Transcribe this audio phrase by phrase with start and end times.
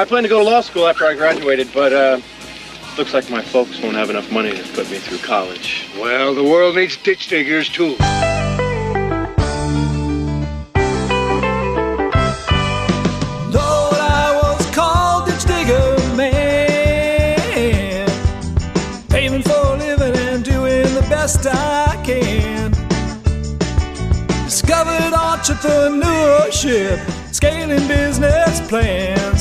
[0.00, 2.20] I plan to go to law school after I graduated, but uh,
[2.96, 5.88] looks like my folks won't have enough money to put me through college.
[5.98, 7.96] Well, the world needs ditch diggers, too.
[13.50, 18.08] Lord, I was called ditch digger man,
[19.08, 22.70] paving for a living and doing the best I can.
[24.44, 27.00] Discovered entrepreneurship,
[27.34, 29.37] scaling business plans.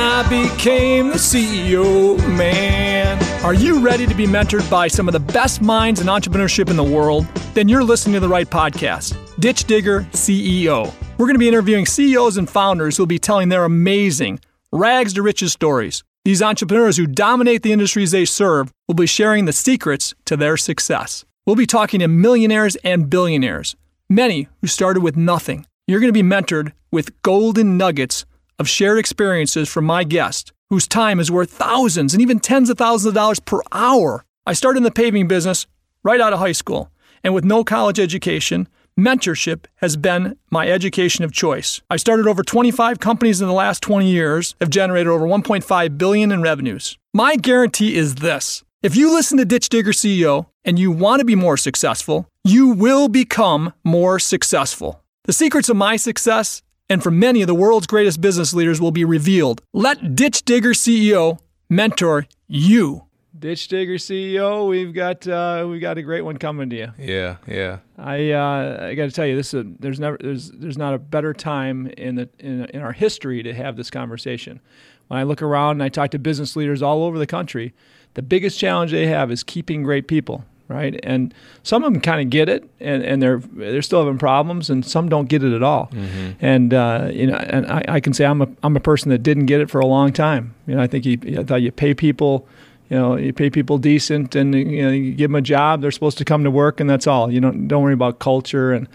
[0.00, 3.20] I became the CEO man.
[3.44, 6.76] Are you ready to be mentored by some of the best minds in entrepreneurship in
[6.76, 7.26] the world?
[7.54, 10.94] Then you're listening to the right podcast, Ditch Digger CEO.
[11.18, 14.38] We're going to be interviewing CEOs and founders who will be telling their amazing,
[14.70, 16.04] rags to riches stories.
[16.24, 20.56] These entrepreneurs who dominate the industries they serve will be sharing the secrets to their
[20.56, 21.24] success.
[21.44, 23.74] We'll be talking to millionaires and billionaires,
[24.08, 25.66] many who started with nothing.
[25.88, 28.26] You're going to be mentored with golden nuggets
[28.58, 32.78] of shared experiences from my guest, whose time is worth thousands and even tens of
[32.78, 34.24] thousands of dollars per hour.
[34.46, 35.66] I started in the paving business
[36.02, 36.90] right out of high school,
[37.22, 41.80] and with no college education, mentorship has been my education of choice.
[41.88, 46.32] I started over 25 companies in the last 20 years, have generated over 1.5 billion
[46.32, 46.98] in revenues.
[47.14, 48.64] My guarantee is this.
[48.82, 52.68] If you listen to Ditch Digger CEO and you want to be more successful, you
[52.68, 55.02] will become more successful.
[55.24, 58.90] The secrets of my success and from many of the world's greatest business leaders will
[58.90, 59.62] be revealed.
[59.72, 63.04] Let Ditch Digger CEO mentor you.
[63.38, 66.92] Ditch Digger CEO, we've got uh, we got a great one coming to you.
[66.98, 67.78] Yeah, yeah.
[67.96, 70.94] I uh, I got to tell you, this is a, there's never there's there's not
[70.94, 74.60] a better time in the in, in our history to have this conversation.
[75.06, 77.74] When I look around and I talk to business leaders all over the country,
[78.14, 81.00] the biggest challenge they have is keeping great people right?
[81.02, 84.70] And some of them kind of get it, and, and they're they're still having problems,
[84.70, 85.88] and some don't get it at all.
[85.92, 86.44] Mm-hmm.
[86.44, 89.22] And uh, you know, and I, I, can say I'm a I'm a person that
[89.22, 90.54] didn't get it for a long time.
[90.66, 92.46] You know, I think you, I thought you pay people.
[92.90, 95.82] You know, you pay people decent, and you know, you give them a job.
[95.82, 97.30] They're supposed to come to work, and that's all.
[97.30, 98.88] You don't don't worry about culture and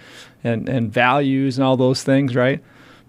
[0.43, 2.59] and and values and all those things, right?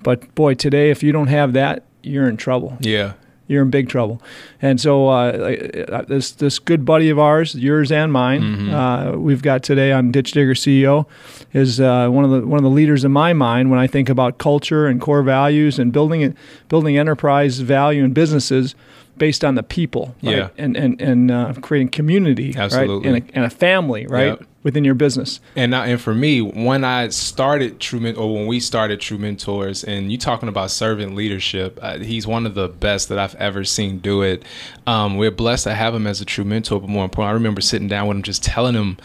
[0.03, 2.77] But boy, today, if you don't have that, you're in trouble.
[2.81, 3.15] Yeah,
[3.47, 4.23] you're in big trouble.
[4.63, 8.75] And so uh, this this good buddy of ours, yours and mine, Mm-hmm.
[8.75, 11.07] uh, we've got today on Ditch Digger CEO,
[11.53, 14.09] is uh, one of the one of the leaders in my mind when I think
[14.09, 16.37] about culture and core values and building it,
[16.69, 18.75] building enterprise value in businesses
[19.17, 20.37] based on the people, right?
[20.37, 20.49] Yeah.
[20.59, 23.11] and and and uh, creating community, Absolutely.
[23.11, 24.45] right, and a, and a family, right, Yep.
[24.65, 25.41] within your business.
[25.55, 29.19] And now, and for me, when I started True Men, or when we started True
[29.19, 33.35] Mentors, and you talking about servant leadership, uh, he's one of the best that I've
[33.37, 34.43] ever seen do it.
[34.87, 37.61] Um, we're blessed to have him as a true mentor, but more important, I remember
[37.61, 38.97] sitting down with him, just telling him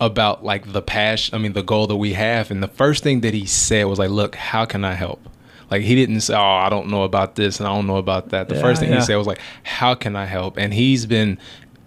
[0.00, 3.20] about like the passion, I mean, the goal that we have, and the first thing
[3.22, 5.26] that he said was like, "Look, how can I help?"
[5.70, 8.30] Like he didn't say, "Oh, I don't know about this and I don't know about
[8.30, 8.96] that." The Yeah, first thing yeah.
[9.00, 11.38] he said was like, "How can I help?" And he's been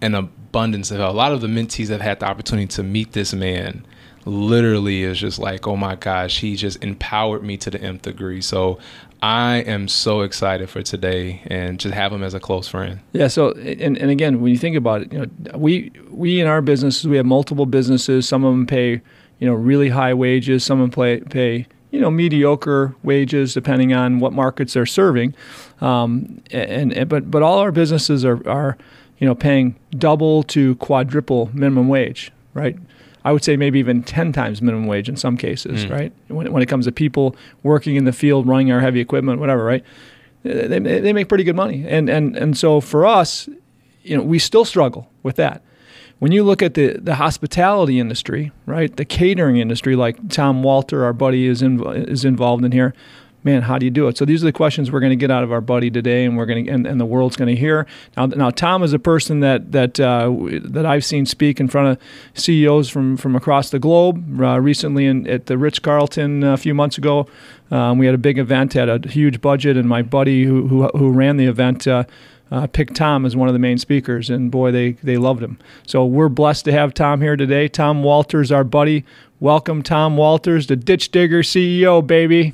[0.01, 1.13] an abundance of help.
[1.13, 3.85] A lot of the mentees have had the opportunity to meet this man.
[4.25, 8.41] Literally, is just like, oh my gosh, he just empowered me to the nth degree.
[8.41, 8.77] So
[9.23, 12.99] I am so excited for today and just have him as a close friend.
[13.13, 13.27] Yeah.
[13.27, 16.61] So, and, and again, when you think about it, you know, we we in our
[16.61, 18.27] businesses we have multiple businesses.
[18.27, 19.01] Some of them pay,
[19.39, 20.63] you know, really high wages.
[20.65, 25.33] Some of them pay pay you know mediocre wages depending on what markets they're serving.
[25.81, 28.77] Um, and, and but but all our businesses are are
[29.17, 32.77] you know paying double to quadruple minimum wage, right?
[33.25, 36.13] I would say maybe even 10 times minimum wage in some cases, right?
[36.29, 39.65] When, when it comes to people working in the field, running our heavy equipment, whatever,
[39.65, 39.83] right?
[40.43, 41.85] They, they make pretty good money.
[41.85, 43.49] And, and, and so for us,
[44.03, 45.61] you know, we still struggle with that.
[46.19, 51.05] When you look at the, the hospitality industry, right, the catering industry, like Tom Walter,
[51.05, 52.93] our buddy, is is involved in here.
[53.41, 54.17] Man, how do you do it?
[54.17, 56.35] So these are the questions we're going to get out of our buddy today, and
[56.35, 57.87] we're going to and, and the world's going to hear.
[58.17, 60.29] Now, now Tom is a person that that uh,
[60.65, 61.97] that I've seen speak in front of
[62.33, 64.41] CEOs from from across the globe.
[64.41, 67.27] Uh, recently, in, at the Ritz Carlton a few months ago,
[67.71, 70.87] um, we had a big event, had a huge budget, and my buddy who who,
[70.89, 71.87] who ran the event.
[71.87, 72.03] Uh,
[72.51, 75.57] uh, picked Tom as one of the main speakers, and boy, they they loved him.
[75.85, 77.67] So we're blessed to have Tom here today.
[77.67, 79.05] Tom Walters, our buddy.
[79.39, 82.53] Welcome, Tom Walters, the Ditch Digger CEO, baby.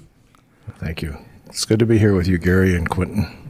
[0.78, 1.18] Thank you.
[1.48, 3.46] It's good to be here with you, Gary and Quentin.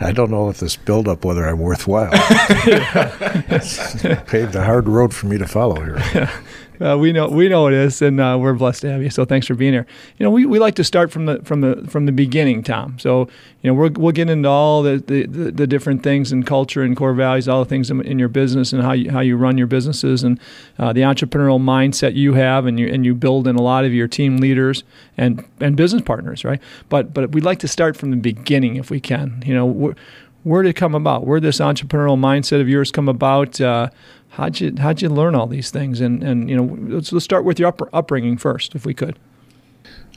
[0.00, 2.10] I don't know if this build-up whether I'm worthwhile.
[2.12, 6.30] it's paved a hard road for me to follow here.
[6.82, 9.10] Uh, we know we know it is, and uh, we're blessed to have you.
[9.10, 9.86] So thanks for being here.
[10.18, 12.98] You know, we, we like to start from the from the from the beginning, Tom.
[12.98, 13.28] So
[13.62, 16.96] you know, we're, we'll get into all the, the, the, different things and culture and
[16.96, 19.56] core values, all the things in, in your business and how you, how you run
[19.56, 20.40] your businesses and
[20.80, 23.94] uh, the entrepreneurial mindset you have, and you and you build in a lot of
[23.94, 24.82] your team leaders
[25.16, 26.60] and and business partners, right?
[26.88, 29.42] But but we'd like to start from the beginning if we can.
[29.46, 29.94] You know
[30.44, 31.26] where did it come about?
[31.26, 33.60] Where did this entrepreneurial mindset of yours come about?
[33.60, 33.90] Uh,
[34.30, 36.00] how'd you how'd you learn all these things?
[36.00, 39.18] And and you know, let's, let's start with your up, upbringing first, if we could.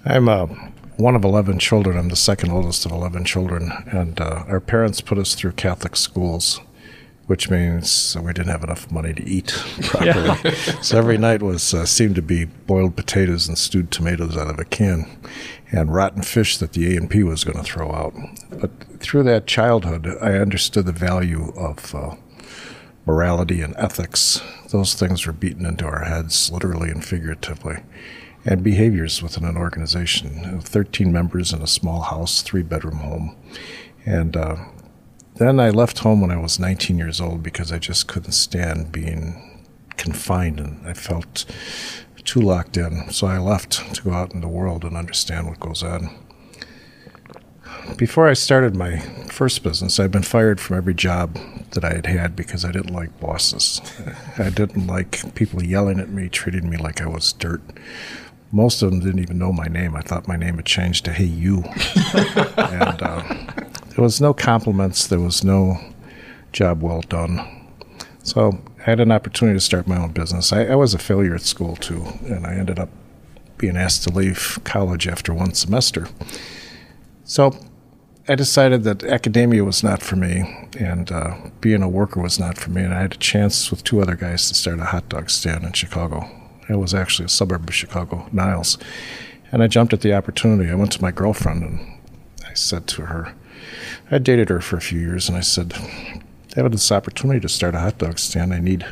[0.03, 0.47] I'm uh,
[0.97, 1.97] one of eleven children.
[1.97, 5.95] I'm the second oldest of eleven children, and uh, our parents put us through Catholic
[5.95, 6.59] schools,
[7.27, 9.47] which means we didn't have enough money to eat
[9.81, 10.39] properly.
[10.43, 10.81] Yeah.
[10.81, 14.59] so every night was uh, seemed to be boiled potatoes and stewed tomatoes out of
[14.59, 15.05] a can
[15.75, 18.13] and rotten fish that the A&P was going to throw out.
[18.49, 22.15] But through that childhood, I understood the value of uh,
[23.05, 24.41] morality and ethics.
[24.69, 27.83] Those things were beaten into our heads, literally and figuratively.
[28.45, 33.35] And behaviors within an organization of 13 members in a small house, three bedroom home.
[34.05, 34.55] And uh,
[35.35, 38.93] then I left home when I was 19 years old because I just couldn't stand
[38.93, 39.65] being
[39.97, 41.45] confined and I felt
[42.25, 45.59] too locked in, so I left to go out in the world and understand what
[45.59, 46.09] goes on.
[47.97, 48.99] Before I started my
[49.29, 51.37] first business, I'd been fired from every job
[51.71, 53.79] that I had had because I didn't like bosses.
[54.37, 57.61] I didn't like people yelling at me, treating me like I was dirt.
[58.51, 59.95] Most of them didn't even know my name.
[59.95, 61.63] I thought my name had changed to Hey You.
[62.57, 63.23] and uh,
[63.89, 65.77] there was no compliments, there was no
[66.51, 67.39] job well done.
[68.23, 70.53] So had an opportunity to start my own business.
[70.53, 72.89] I, I was a failure at school too, and I ended up
[73.57, 76.07] being asked to leave college after one semester.
[77.23, 77.57] So
[78.27, 82.59] I decided that academia was not for me, and uh, being a worker was not
[82.59, 82.83] for me.
[82.83, 85.63] And I had a chance with two other guys to start a hot dog stand
[85.63, 86.29] in Chicago.
[86.69, 88.77] It was actually a suburb of Chicago, Niles.
[89.51, 90.69] And I jumped at the opportunity.
[90.69, 91.79] I went to my girlfriend and
[92.47, 93.33] I said to her,
[94.11, 95.73] I dated her for a few years, and I said,
[96.55, 98.53] I have this opportunity to start a hot dog stand.
[98.53, 98.85] I need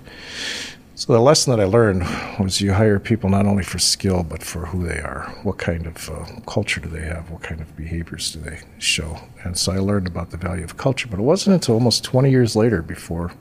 [0.97, 2.05] So the lesson that I learned
[2.39, 5.35] was you hire people not only for skill but for who they are.
[5.43, 7.31] What kind of uh, culture do they have?
[7.31, 9.19] What kind of behaviors do they show?
[9.43, 11.09] And so I learned about the value of culture.
[11.09, 13.33] But it wasn't until almost 20 years later before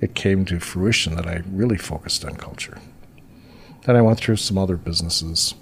[0.00, 2.78] it came to fruition that I really focused on culture.
[3.82, 5.56] Then I went through some other businesses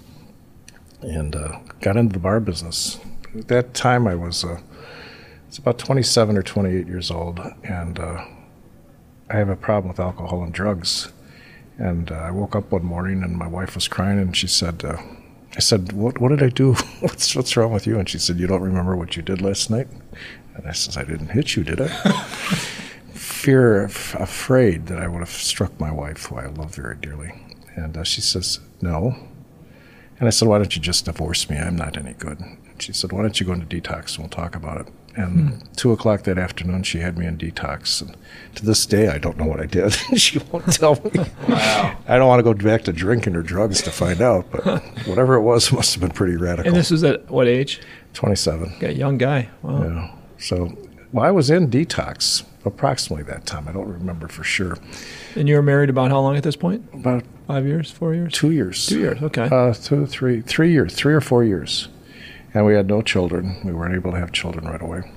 [1.01, 2.99] and uh, got into the bar business.
[3.35, 4.61] At that time, I was uh,
[5.47, 8.23] it's about 27 or 28 years old, and uh,
[9.31, 11.11] I have a problem with alcohol and drugs
[11.77, 14.83] and uh, I woke up one morning and my wife was crying and she said,
[14.85, 14.97] uh,
[15.55, 16.73] I said, what, what did I do?
[16.99, 17.99] what's, what's wrong with you?
[17.99, 19.87] And she said, you don't remember what you did last night?
[20.55, 21.87] And I said, I didn't hit you, did I?
[23.13, 27.33] Fear, afraid that I would have struck my wife, who I love very dearly.
[27.75, 29.15] And uh, she says, no.
[30.19, 31.57] And I said, why don't you just divorce me?
[31.57, 32.39] I'm not any good.
[32.39, 34.93] And she said, why don't you go into detox and we'll talk about it.
[35.15, 38.01] And two o'clock that afternoon, she had me in detox.
[38.01, 38.15] And
[38.55, 39.93] to this day, I don't know what I did.
[40.17, 41.11] she won't tell me.
[41.47, 41.97] Wow.
[42.07, 44.63] I don't want to go back to drinking or drugs to find out, but
[45.05, 46.67] whatever it was must have been pretty radical.
[46.67, 47.79] And this was at what age?
[48.13, 48.73] 27.
[48.81, 49.49] Yeah, young guy.
[49.61, 49.83] Wow.
[49.83, 50.15] Yeah.
[50.39, 50.75] So,
[51.11, 53.67] well, I was in detox approximately that time.
[53.67, 54.77] I don't remember for sure.
[55.35, 56.83] And you were married about how long at this point?
[56.93, 58.85] About five years, four years, two years.
[58.85, 59.21] Two years.
[59.21, 59.47] Okay.
[59.51, 61.87] Uh, two, three, three years, three or four years,
[62.53, 63.59] and we had no children.
[63.63, 65.11] We weren't able to have children right away.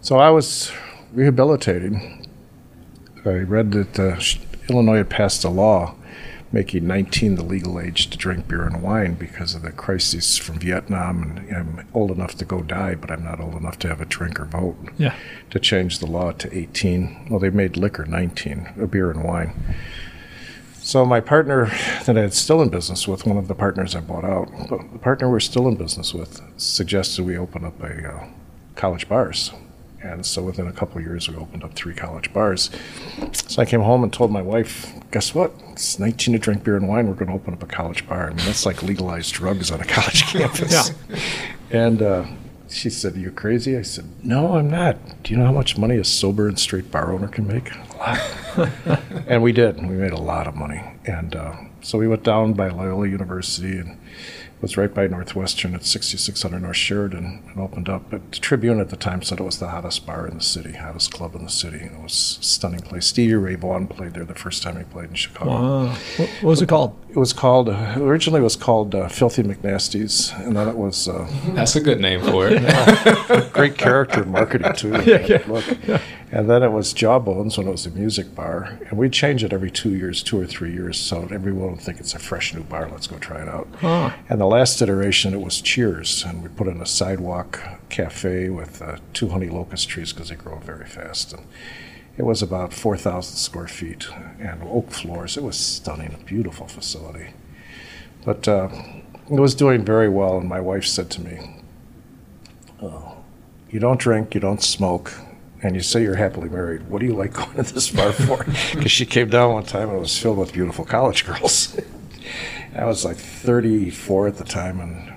[0.00, 0.72] So I was
[1.12, 2.26] rehabilitating.
[3.24, 4.20] I read that uh,
[4.68, 5.94] Illinois had passed a law
[6.54, 10.58] making 19 the legal age to drink beer and wine because of the crisis from
[10.60, 11.22] Vietnam.
[11.22, 14.04] And I'm old enough to go die, but I'm not old enough to have a
[14.04, 14.76] drink or vote.
[14.96, 15.16] Yeah.
[15.50, 17.26] To change the law to 18.
[17.28, 19.74] Well, they made liquor 19, a beer and wine.
[20.84, 21.64] So my partner
[22.04, 24.92] that I had still in business with, one of the partners I bought out, but
[24.92, 28.26] the partner we're still in business with, suggested we open up a uh,
[28.76, 29.50] college bars.
[30.02, 32.68] And so within a couple of years, we opened up three college bars.
[33.32, 35.54] So I came home and told my wife, guess what?
[35.72, 37.08] It's 19 to drink beer and wine.
[37.08, 38.26] We're going to open up a college bar.
[38.26, 40.92] I mean, that's like legalized drugs on a college campus.
[41.08, 41.18] Yeah.
[41.70, 42.26] And uh,
[42.74, 43.76] she said, Are you crazy?
[43.76, 45.22] I said, No, I'm not.
[45.22, 47.70] Do you know how much money a sober and straight bar owner can make?
[47.72, 49.00] A lot.
[49.28, 49.76] and we did.
[49.76, 50.82] We made a lot of money.
[51.06, 53.98] And uh, so we went down by Loyola University and
[54.64, 58.08] was right by Northwestern at 6600 North Sheridan and opened up.
[58.08, 60.72] But the Tribune at the time said it was the hottest bar in the city,
[60.72, 61.80] hottest club in the city.
[61.80, 63.04] And it was a stunning place.
[63.04, 65.50] Stevie Ray Vaughan played there the first time he played in Chicago.
[65.50, 65.86] Wow.
[66.16, 66.98] What, what was it called?
[67.10, 71.08] It was called, uh, originally it was called uh, Filthy McNasty's, and then it was.
[71.08, 73.52] Uh, That's a good name for it.
[73.52, 74.94] great character marketing, too.
[75.04, 75.42] Yeah, yeah.
[75.46, 76.00] Look.
[76.34, 78.76] And then it was Jawbones when it was a music bar.
[78.88, 82.00] And we'd change it every two years, two or three years, so everyone would think
[82.00, 82.88] it's a fresh new bar.
[82.90, 83.68] Let's go try it out.
[83.78, 84.10] Huh.
[84.28, 88.82] And the last iteration, it was Cheers, and we put in a sidewalk cafe with
[88.82, 91.34] uh, two honey locust trees because they grow very fast.
[91.34, 91.46] And
[92.18, 94.08] it was about 4,000 square feet
[94.40, 95.36] and oak floors.
[95.36, 97.28] It was stunning, a beautiful facility.
[98.24, 98.70] But uh,
[99.30, 101.62] it was doing very well, and my wife said to me,
[102.82, 103.18] oh,
[103.70, 105.12] You don't drink, you don't smoke,
[105.64, 106.88] and you say you're happily married.
[106.88, 108.44] What do you like going to this bar for?
[108.74, 111.80] Because she came down one time and it was filled with beautiful college girls.
[112.76, 115.12] I was like 34 at the time, and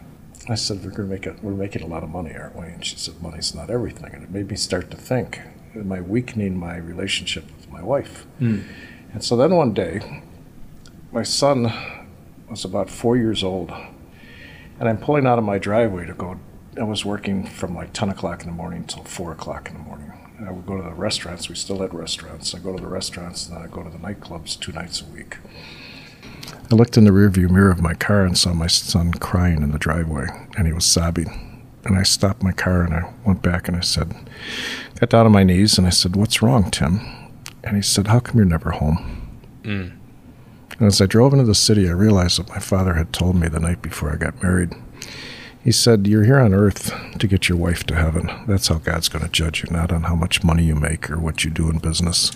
[0.48, 1.44] I said, "We're going to make it.
[1.44, 4.24] We're making a lot of money, aren't we?" And she said, "Money's not everything." And
[4.24, 5.42] it made me start to think:
[5.76, 8.28] Am I weakening my relationship with my wife?
[8.38, 8.60] Hmm.
[9.12, 10.22] And so then one day,
[11.12, 11.74] my son
[12.48, 13.72] was about four years old,
[14.80, 16.40] and I'm pulling out of my driveway to go.
[16.80, 19.84] I was working from like 10 o'clock in the morning till 4 o'clock in the
[19.84, 19.97] morning.
[20.38, 21.50] And I would go to the restaurants.
[21.50, 22.54] We still had restaurants.
[22.54, 25.06] I go to the restaurants, and then I go to the nightclubs two nights a
[25.06, 25.38] week.
[26.72, 29.72] I looked in the rearview mirror of my car and saw my son crying in
[29.72, 30.28] the driveway,
[30.58, 31.66] and he was sobbing.
[31.86, 34.14] And I stopped my car and I went back and I said,
[35.00, 37.00] got down on my knees and I said, What's wrong, Tim?
[37.64, 39.40] And he said, How come you're never home?
[39.64, 39.98] Mm.
[40.80, 43.48] And as I drove into the city, I realized what my father had told me
[43.48, 44.74] the night before I got married.
[45.64, 48.30] He said, You're here on earth to get your wife to heaven.
[48.48, 51.20] That's how God's going to judge you, not on how much money you make or
[51.20, 52.32] what you do in business.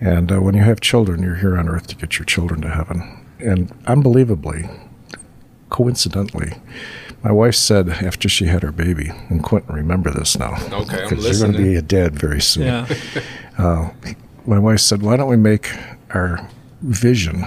[0.00, 2.70] And uh, when you have children, you're here on earth to get your children to
[2.70, 3.26] heaven.
[3.38, 4.68] And unbelievably,
[5.70, 6.52] coincidentally,
[7.22, 10.54] my wife said after she had her baby, and Quentin, remember this now.
[10.70, 12.86] Okay, I'm Because you're going to be a dad very soon Yeah.
[14.46, 15.70] my wife said, "Why don't we make
[16.10, 16.46] our
[16.82, 17.46] vision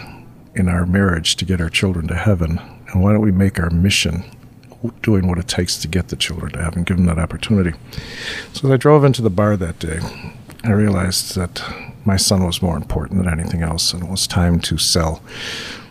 [0.55, 3.69] in our marriage to get our children to heaven, and why don't we make our
[3.69, 4.23] mission
[5.01, 7.73] doing what it takes to get the children to have and give them that opportunity?"
[8.53, 9.99] So as I drove into the bar that day.
[10.63, 11.61] I realized that
[12.03, 15.21] my son was more important than anything else, and it was time to sell.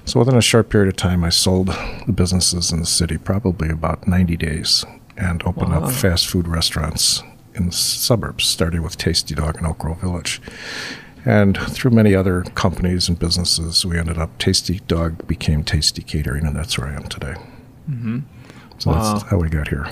[0.05, 1.69] So within a short period of time, I sold
[2.07, 4.85] the businesses in the city, probably about 90 days,
[5.17, 5.85] and opened Wow.
[5.85, 7.23] up fast food restaurants
[7.55, 10.43] in the suburbs, starting with Tasty Dog in Elk Grove Village.
[11.25, 16.45] And through many other companies and businesses, we ended up, Tasty Dog became Tasty Catering,
[16.45, 17.35] and that's where I am today.
[17.91, 18.19] Mm-hmm.
[18.79, 19.15] So Wow.
[19.15, 19.87] that's how we got here.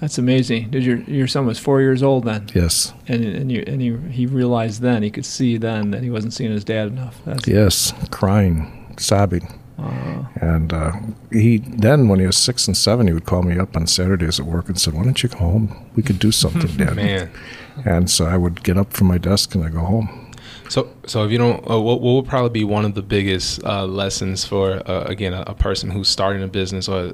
[0.00, 0.70] That's amazing.
[0.70, 2.48] Did your your son was four years old then?
[2.54, 2.92] Yes.
[3.08, 6.34] And and you and he he realized then he could see then that he wasn't
[6.34, 7.18] seeing his dad enough.
[7.24, 9.58] That's Yes, crying, sobbing.
[9.78, 10.92] uh, And uh,
[11.32, 14.38] he then, when he was six and seven, he would call me up on Saturdays
[14.40, 15.68] at work and said, "Why don't you go home?
[15.96, 17.30] We could do something, Dad." Man.
[17.84, 20.08] And so I would get up from my desk and I go home.
[20.68, 23.62] So, so if you don't, uh, what, what would probably be one of the biggest
[23.64, 27.12] uh, lessons for uh, again a, a person who's starting a business or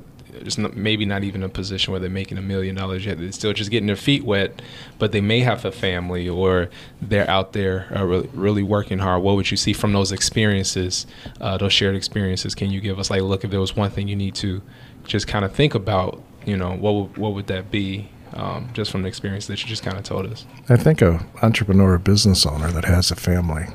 [0.59, 3.19] not, maybe not even a position where they're making a million dollars yet?
[3.19, 4.63] They're still just getting their feet wet,
[4.99, 6.71] but they may have a family or
[7.01, 9.23] they're out there uh, really, really working hard.
[9.23, 11.07] What would you see from those experiences,
[11.41, 12.55] uh, those shared experiences?
[12.55, 14.63] Can you give us like, look, if there was one thing you need to
[15.05, 18.91] just kind of think about, you know, what would, what would that be um, just
[18.91, 20.47] from the experience that you just kind of told us.
[20.69, 23.67] I think a entrepreneur, a business owner that has a family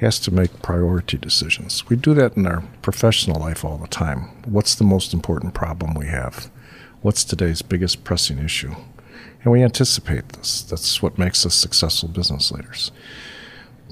[0.00, 1.88] has to make priority decisions.
[1.88, 4.30] We do that in our professional life all the time.
[4.46, 6.50] What's the most important problem we have?
[7.02, 8.74] What's today's biggest pressing issue?
[9.42, 10.62] And we anticipate this.
[10.62, 12.92] That's what makes us successful business leaders.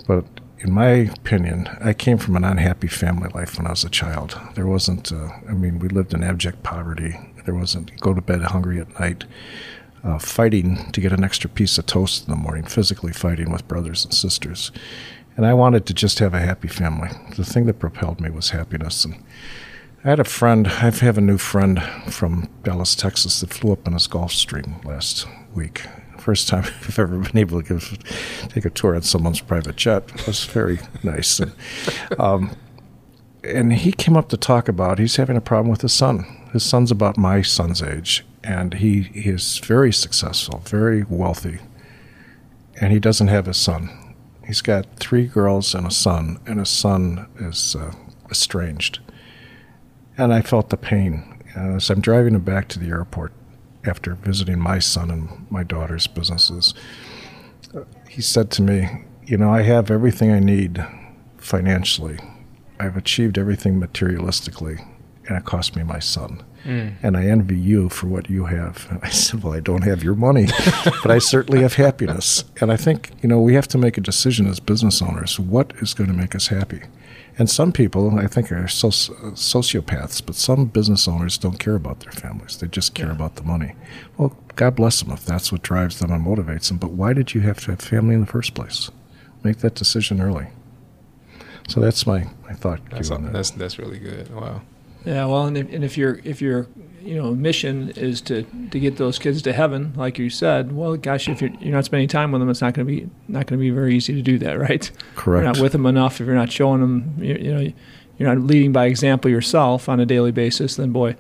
[0.06, 0.24] But
[0.60, 4.38] in my opinion, I came from an unhappy family life when I was a child.
[4.54, 7.18] There wasn't, uh, I mean, we lived in abject poverty.
[7.44, 9.24] There wasn't go to bed hungry at night,
[10.02, 13.68] uh, fighting to get an extra piece of toast in the morning, physically fighting with
[13.68, 14.72] brothers and sisters.
[15.38, 17.10] And I wanted to just have a happy family.
[17.36, 19.04] The thing that propelled me was happiness.
[19.04, 19.22] And
[20.04, 23.86] I had a friend, I have a new friend from Dallas, Texas, that flew up
[23.86, 25.86] in his Gulfstream last week
[26.18, 27.98] first time I've ever been able to give,
[28.48, 30.10] take a tour on someone's private jet.
[30.14, 31.38] It was very nice.
[31.38, 31.52] And,
[32.18, 32.56] um,
[33.44, 36.26] and he came up to talk about he's having a problem with his son.
[36.52, 41.60] His son's about my son's age, and he, he is very successful, very wealthy,
[42.80, 44.07] and he doesn't have his son.
[44.48, 47.92] He's got three girls and a son, and his son is uh,
[48.30, 49.00] estranged.
[50.16, 51.42] And I felt the pain.
[51.54, 53.34] as I'm driving him back to the airport,
[53.84, 56.72] after visiting my son and my daughter's businesses,
[58.08, 60.82] he said to me, You know, I have everything I need
[61.36, 62.18] financially.
[62.80, 64.82] I've achieved everything materialistically,
[65.26, 66.42] and it cost me my son.
[66.68, 66.96] Mm.
[67.02, 68.86] And I envy you for what you have.
[68.90, 70.46] And I said, Well, I don't have your money,
[70.84, 72.44] but I certainly have happiness.
[72.60, 75.72] And I think, you know, we have to make a decision as business owners what
[75.80, 76.82] is going to make us happy?
[77.38, 82.10] And some people, I think, are sociopaths, but some business owners don't care about their
[82.10, 82.58] families.
[82.58, 83.12] They just care yeah.
[83.12, 83.76] about the money.
[84.16, 86.78] Well, God bless them if that's what drives them and motivates them.
[86.78, 88.90] But why did you have to have family in the first place?
[89.44, 90.48] Make that decision early.
[91.68, 92.80] So that's my, my thought.
[92.90, 93.32] That's, that.
[93.32, 94.34] that's, that's really good.
[94.34, 94.62] Wow.
[95.08, 96.66] Yeah, well, and if, and if you're if you're
[97.00, 100.98] you know mission is to to get those kids to heaven, like you said, well,
[100.98, 103.46] gosh, if you're, you're not spending time with them, it's not going to be not
[103.46, 104.90] going to be very easy to do that, right?
[105.16, 105.42] Correct.
[105.42, 106.20] You're not with them enough.
[106.20, 107.72] If you're not showing them, you, you know,
[108.18, 111.16] you're not leading by example yourself on a daily basis, then boy,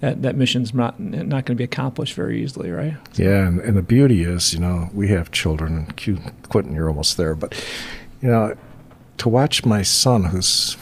[0.00, 2.96] that, that mission's not not going to be accomplished very easily, right?
[3.14, 7.16] Yeah, and, and the beauty is, you know, we have children, and Quentin, you're almost
[7.16, 7.54] there, but
[8.22, 8.56] you know,
[9.18, 10.74] to watch my son, who's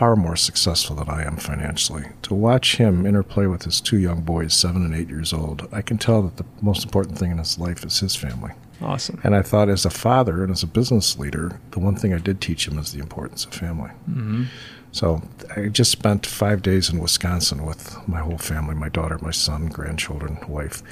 [0.00, 2.06] far more successful than I am financially.
[2.22, 5.82] To watch him interplay with his two young boys, seven and eight years old, I
[5.82, 8.52] can tell that the most important thing in his life is his family.
[8.80, 9.20] Awesome.
[9.22, 12.18] And I thought, as a father and as a business leader, the one thing I
[12.18, 13.90] did teach him is the importance of family.
[14.08, 14.44] Mm-hmm.
[14.92, 15.20] So
[15.54, 19.66] I just spent five days in Wisconsin with my whole family my daughter, my son,
[19.66, 20.82] grandchildren, wife,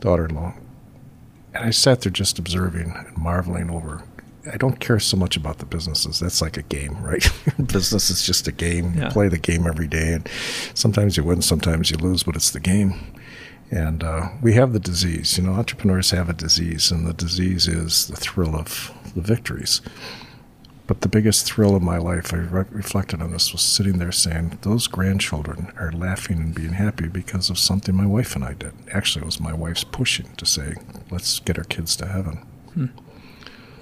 [0.00, 0.52] daughter in law.
[1.54, 4.02] And I sat there just observing and marveling over
[4.52, 6.20] I don't care so much about the businesses.
[6.20, 7.26] That's like a game, right?
[7.56, 8.94] Business is just a game.
[8.94, 9.04] Yeah.
[9.04, 10.28] You play the game every day, and
[10.74, 12.94] sometimes you win, sometimes you lose, but it's the game.
[13.70, 15.36] And uh, we have the disease.
[15.36, 19.80] You know, entrepreneurs have a disease, and the disease is the thrill of the victories.
[20.86, 24.12] But the biggest thrill of my life, I re- reflected on this, was sitting there
[24.12, 28.54] saying, Those grandchildren are laughing and being happy because of something my wife and I
[28.54, 28.72] did.
[28.92, 30.74] Actually, it was my wife's pushing to say,
[31.10, 32.36] Let's get our kids to heaven.
[32.74, 32.86] Hmm.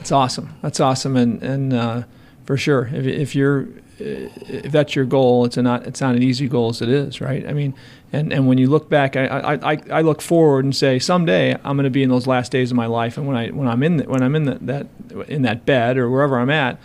[0.04, 0.54] That's awesome.
[0.60, 2.02] That's awesome, and and uh,
[2.44, 6.46] for sure, if, if you're if that's your goal, it's not it's not an easy
[6.46, 7.48] goal as it is, right?
[7.48, 7.72] I mean,
[8.12, 11.78] and, and when you look back, I, I, I look forward and say someday I'm
[11.78, 13.82] going to be in those last days of my life, and when I when I'm
[13.82, 14.88] in the, when I'm in the, that
[15.26, 16.78] in that bed or wherever I'm at,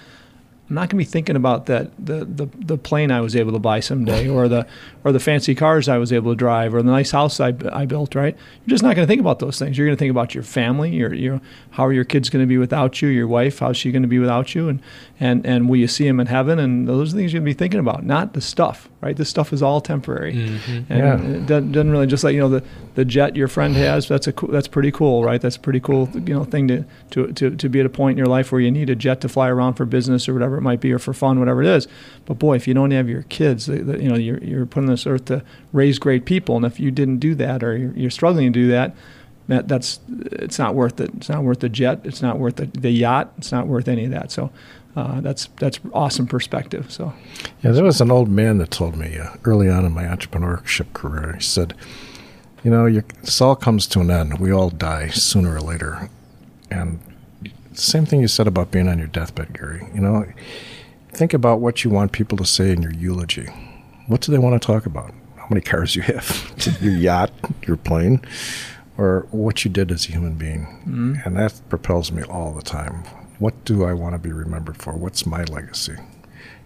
[0.69, 3.51] I'm not going to be thinking about that the, the the plane I was able
[3.51, 4.65] to buy someday, or the
[5.03, 7.85] or the fancy cars I was able to drive, or the nice house I, I
[7.85, 8.15] built.
[8.15, 8.35] Right?
[8.35, 9.77] You're just not going to think about those things.
[9.77, 10.91] You're going to think about your family.
[10.95, 13.09] Your your how are your kids going to be without you?
[13.09, 14.69] Your wife, how's she going to be without you?
[14.69, 14.81] And
[15.19, 16.59] and and will you see them in heaven?
[16.59, 18.89] And those are things you're going to be thinking about, not the stuff.
[19.01, 19.15] Right?
[19.15, 20.91] This stuff is all temporary, mm-hmm.
[20.91, 21.37] and yeah.
[21.37, 22.63] it doesn't, doesn't really just like you know the
[22.95, 24.09] the jet your friend has.
[24.09, 25.39] That's a that's pretty cool, right?
[25.39, 28.15] That's a pretty cool you know thing to to to to be at a point
[28.15, 30.57] in your life where you need a jet to fly around for business or whatever
[30.57, 31.87] it might be, or for fun, whatever it is.
[32.25, 34.83] But boy, if you don't have your kids, the, the, you know, you're, you're put
[34.83, 38.09] on this earth to raise great people, and if you didn't do that, or you're,
[38.09, 38.95] struggling to do that,
[39.47, 41.11] that that's it's not worth it.
[41.17, 42.01] It's not worth the jet.
[42.03, 43.33] It's not worth the, the yacht.
[43.37, 44.31] It's not worth any of that.
[44.31, 44.51] So.
[44.95, 46.91] Uh, that's that's awesome perspective.
[46.91, 47.13] So,
[47.63, 50.91] yeah, there was an old man that told me uh, early on in my entrepreneurship
[50.93, 51.35] career.
[51.35, 51.75] He said,
[52.63, 54.39] "You know, this all comes to an end.
[54.39, 56.09] We all die sooner or later."
[56.71, 56.99] And
[57.73, 59.87] same thing you said about being on your deathbed, Gary.
[59.93, 60.25] You know,
[61.11, 63.47] think about what you want people to say in your eulogy.
[64.09, 65.13] What do they want to talk about?
[65.37, 67.31] How many cars you have, your yacht,
[67.65, 68.21] your plane,
[68.97, 70.65] or what you did as a human being.
[70.81, 71.15] Mm-hmm.
[71.23, 73.03] And that propels me all the time.
[73.37, 74.93] What do I want to be remembered for?
[74.93, 75.95] What's my legacy?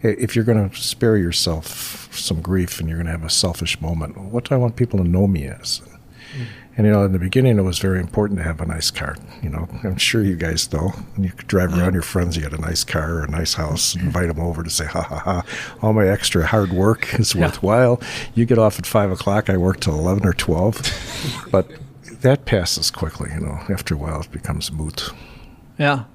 [0.02, 3.80] If you're going to spare yourself some grief and you're going to have a selfish
[3.82, 5.82] moment, what do I want people to know me as?
[5.82, 6.44] Mm-hmm.
[6.76, 9.16] And you know, in the beginning, it was very important to have a nice car.
[9.44, 10.90] You know, I'm sure you guys know.
[11.16, 11.82] When you could drive uh-huh.
[11.82, 14.64] around your friends, you had a nice car or a nice house, invite them over
[14.64, 15.44] to say, "Ha ha ha!
[15.82, 17.42] All my extra hard work is Yeah.
[17.42, 18.02] worthwhile."
[18.34, 19.50] You get off at five o'clock.
[19.50, 20.82] I work till eleven or twelve,
[21.52, 21.70] but
[22.22, 23.30] that passes quickly.
[23.34, 25.12] You know, after a while, it becomes moot.
[25.78, 26.06] Yeah.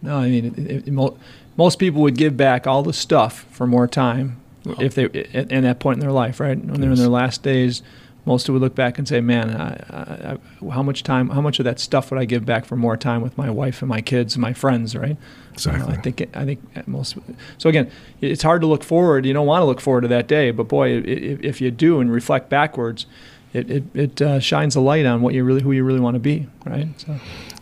[0.00, 1.18] No, I mean, it, it, mo-
[1.56, 4.76] most people would give back all the stuff for more time oh.
[4.80, 6.56] if they at, at that point in their life, right?
[6.56, 7.82] When they're in their last days,
[8.28, 11.64] most would look back and say, "Man, I, I, how much time, how much of
[11.64, 14.34] that stuff would I give back for more time with my wife and my kids
[14.36, 15.16] and my friends?" Right?
[15.54, 15.94] Exactly.
[15.94, 17.16] I think I think most.
[17.56, 19.26] So again, it's hard to look forward.
[19.26, 22.12] You don't want to look forward to that day, but boy, if you do and
[22.12, 23.06] reflect backwards,
[23.52, 26.14] it it, it uh, shines a light on what you really who you really want
[26.14, 26.88] to be, right?
[27.00, 27.16] So.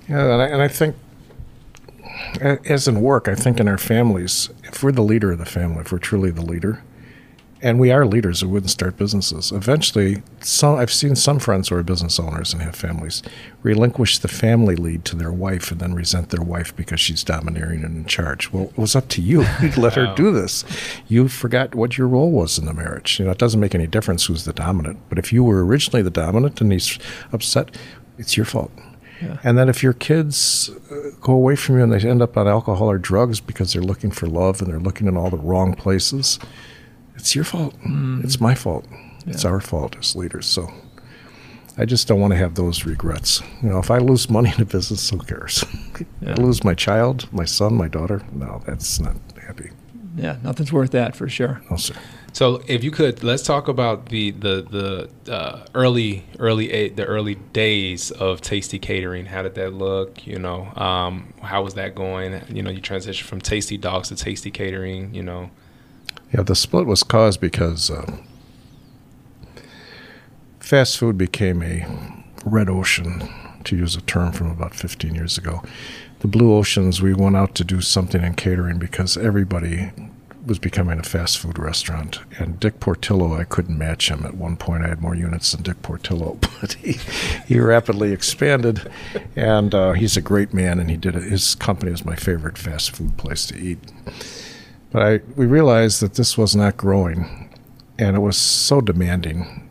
[0.09, 0.94] Yeah, and I, and I think,
[2.40, 5.81] as in work, I think in our families, if we're the leader of the family,
[5.81, 6.83] if we're truly the leader,
[7.62, 9.51] and we are leaders, who wouldn't start businesses.
[9.51, 13.23] Eventually, some I've seen some friends who are business owners and have families
[13.62, 17.85] relinquish the family lead to their wife and then resent their wife because she's domineering
[17.85, 18.53] and in charge.
[18.53, 19.45] Well, it was up to you.
[19.62, 20.64] You let her do this.
[21.09, 23.19] You forgot what your role was in the marriage.
[23.19, 24.99] You know, it doesn't make any difference who's the dominant.
[25.09, 26.99] But if you were originally the dominant and he's
[27.33, 27.75] upset,
[28.19, 28.71] it's your fault.
[29.42, 32.47] And then if your kids uh, go away from you and they end up on
[32.47, 35.75] alcohol or drugs because they're looking for love and they're looking in all the wrong
[35.75, 36.38] places,
[37.16, 37.74] it's your fault.
[38.24, 38.87] It's my fault.
[39.26, 40.46] It's our fault as leaders.
[40.46, 40.72] So
[41.79, 43.42] I just don't want to have those regrets.
[43.62, 45.64] You know, if I lose money in a business, who cares?
[46.20, 46.33] Yeah.
[46.33, 48.22] I lose my child, my son, my daughter.
[48.33, 49.70] No, that's not happy.
[50.16, 51.61] Yeah, nothing's worth that for sure.
[51.70, 51.94] No, sir.
[52.33, 57.05] So, if you could, let's talk about the the the uh, early early a- the
[57.05, 59.26] early days of Tasty Catering.
[59.26, 60.26] How did that look?
[60.26, 62.40] You know, um, how was that going?
[62.48, 65.14] You know, you transitioned from Tasty Dogs to Tasty Catering.
[65.14, 65.50] You know,
[66.33, 68.17] Yeah, the split was caused because uh,
[70.59, 71.87] fast food became a
[72.45, 73.29] red ocean,
[73.67, 75.62] to use a term from about 15 years ago.
[76.21, 79.91] The blue oceans, we went out to do something in catering because everybody
[80.47, 82.21] was becoming a fast food restaurant.
[82.39, 84.25] And Dick Portillo, I couldn't match him.
[84.25, 86.93] At one point, I had more units than Dick Portillo, but he,
[87.47, 88.91] he rapidly expanded.
[89.35, 91.25] And uh, he's a great man, and he did it.
[91.25, 93.79] His company is my favorite fast food place to eat.
[94.90, 97.51] But I, we realized that this was not growing,
[97.99, 99.68] and it was so demanding.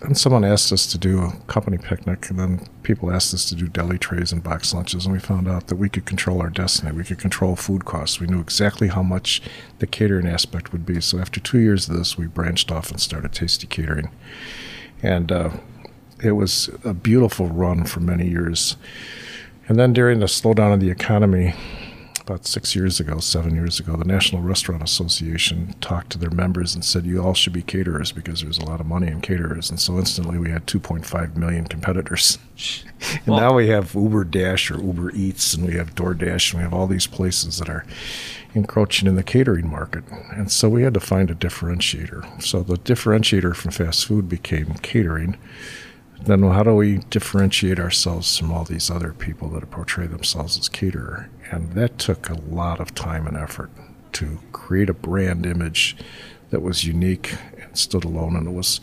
[0.00, 3.54] And someone asked us to do a company picnic, and then people asked us to
[3.54, 6.50] do deli trays and box lunches, and we found out that we could control our
[6.50, 6.92] destiny.
[6.92, 8.20] We could control food costs.
[8.20, 9.40] We knew exactly how much
[9.78, 11.00] the catering aspect would be.
[11.00, 14.10] So after two years of this, we branched off and started Tasty Catering,
[15.02, 15.50] and uh,
[16.22, 18.76] it was a beautiful run for many years.
[19.68, 21.54] And then during the slowdown of the economy,
[22.26, 26.74] about six years ago, seven years ago, the National Restaurant Association talked to their members
[26.74, 29.70] and said, You all should be caterers because there's a lot of money in caterers.
[29.70, 32.38] And so instantly we had 2.5 million competitors.
[33.26, 36.64] and now we have Uber Dash or Uber Eats, and we have DoorDash, and we
[36.64, 37.86] have all these places that are
[38.54, 40.02] encroaching in the catering market.
[40.32, 42.42] And so we had to find a differentiator.
[42.42, 45.38] So the differentiator from fast food became catering
[46.24, 50.68] then how do we differentiate ourselves from all these other people that portray themselves as
[50.68, 51.28] caterer?
[51.50, 53.70] And that took a lot of time and effort
[54.12, 55.96] to create a brand image
[56.50, 58.36] that was unique and stood alone.
[58.36, 58.80] And it was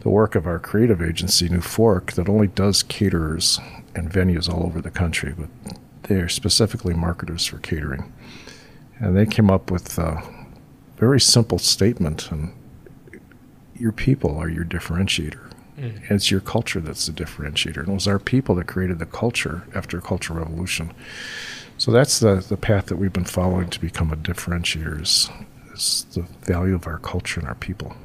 [0.00, 3.58] the work of our creative agency, New Fork, that only does caterers
[3.94, 5.48] and venues all over the country, but
[6.04, 8.12] they're specifically marketers for catering.
[8.98, 10.22] And they came up with a
[10.96, 12.52] very simple statement, and
[13.74, 15.50] your people are your differentiator.
[15.78, 15.96] Mm.
[16.02, 17.78] And it's your culture that's the differentiator.
[17.78, 20.92] And it was our people that created the culture after Cultural Revolution.
[21.80, 25.30] So that's the, the path that we've been following to become a differentiator is,
[25.72, 27.96] is the value of our culture and our people.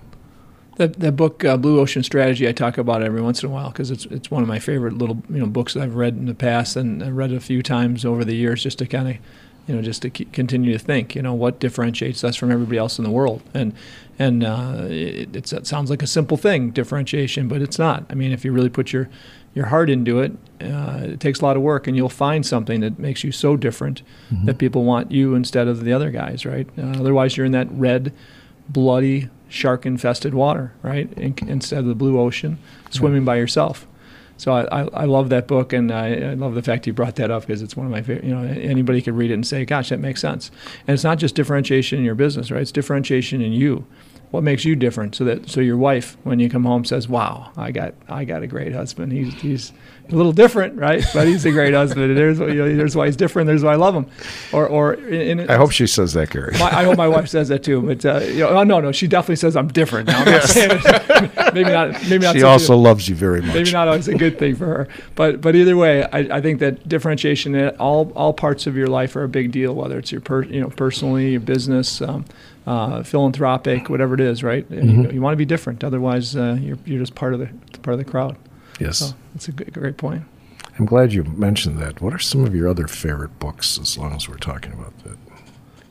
[0.78, 3.72] That that book, uh, Blue Ocean Strategy, I talk about every once in a while
[3.72, 6.26] because it's it's one of my favorite little you know books that I've read in
[6.26, 9.16] the past and I read a few times over the years just to kind of
[9.68, 12.98] you know just to continue to think you know what differentiates us from everybody else
[12.98, 13.74] in the world and
[14.18, 18.06] and uh, it, it sounds like a simple thing differentiation but it's not.
[18.10, 19.10] I mean if you really put your
[19.56, 22.82] your heart into it, uh, it takes a lot of work, and you'll find something
[22.82, 24.04] that makes you so different
[24.46, 26.68] that people want you instead of the other guys, right?
[26.78, 28.14] Uh, otherwise, you're in that red,
[28.70, 31.12] bloody, shark-infested water, right?
[31.14, 32.58] In, instead of the blue ocean,
[32.90, 33.88] swimming by yourself.
[34.38, 37.16] So I, I, I love that book, and I, I love the fact you brought
[37.16, 38.26] that up because it's one of my favorite.
[38.26, 40.52] You know, anybody could read it and say, "Gosh, that makes sense."
[40.86, 42.62] And it's not just differentiation in your business, right?
[42.62, 43.86] It's differentiation in you.
[44.36, 47.50] What makes you different so that so your wife when you come home says wow
[47.56, 49.14] i got i got a great husband.
[49.14, 49.72] He's he's
[50.12, 53.06] a little different right but he's a great husband and there's you know, there's why
[53.06, 54.06] he's different there's why i love him
[54.52, 56.54] or or in, in, I hope she says that, Gary.
[56.60, 58.92] my, I hope my wife says that too, but uh, you know, oh, no, no,
[58.92, 60.08] she definitely says I'm different.
[60.08, 62.34] Now, I'm not maybe not, maybe not.
[62.34, 63.54] she so also loves you very much.
[63.54, 64.88] maybe not always a good thing for her.
[65.16, 68.88] But but either way, I, I think that differentiation in all all parts of your
[68.88, 69.74] life are a big deal.
[69.76, 72.26] Whether it's your per, you know personally, your business, um,
[72.66, 74.66] uh, philanthropic, whatever it is, right?
[74.70, 75.84] You, you want to be different.
[75.84, 77.48] Otherwise, uh, you're you're just part of the
[77.80, 78.36] part of the crowd.
[78.80, 79.00] Yes.
[79.00, 80.24] So that's a good, great point.
[80.78, 82.02] I'm glad you mentioned that.
[82.02, 85.18] What are some of your other favorite books as long as we're talking about that?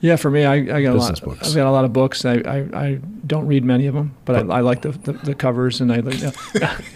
[0.01, 1.39] Yeah, for me, I, I got a Business lot.
[1.39, 1.49] books.
[1.49, 2.27] I've got a lot of books.
[2.27, 2.95] I, I, I
[3.27, 6.01] don't read many of them, but I, I like the, the, the covers, and I
[6.01, 6.23] like.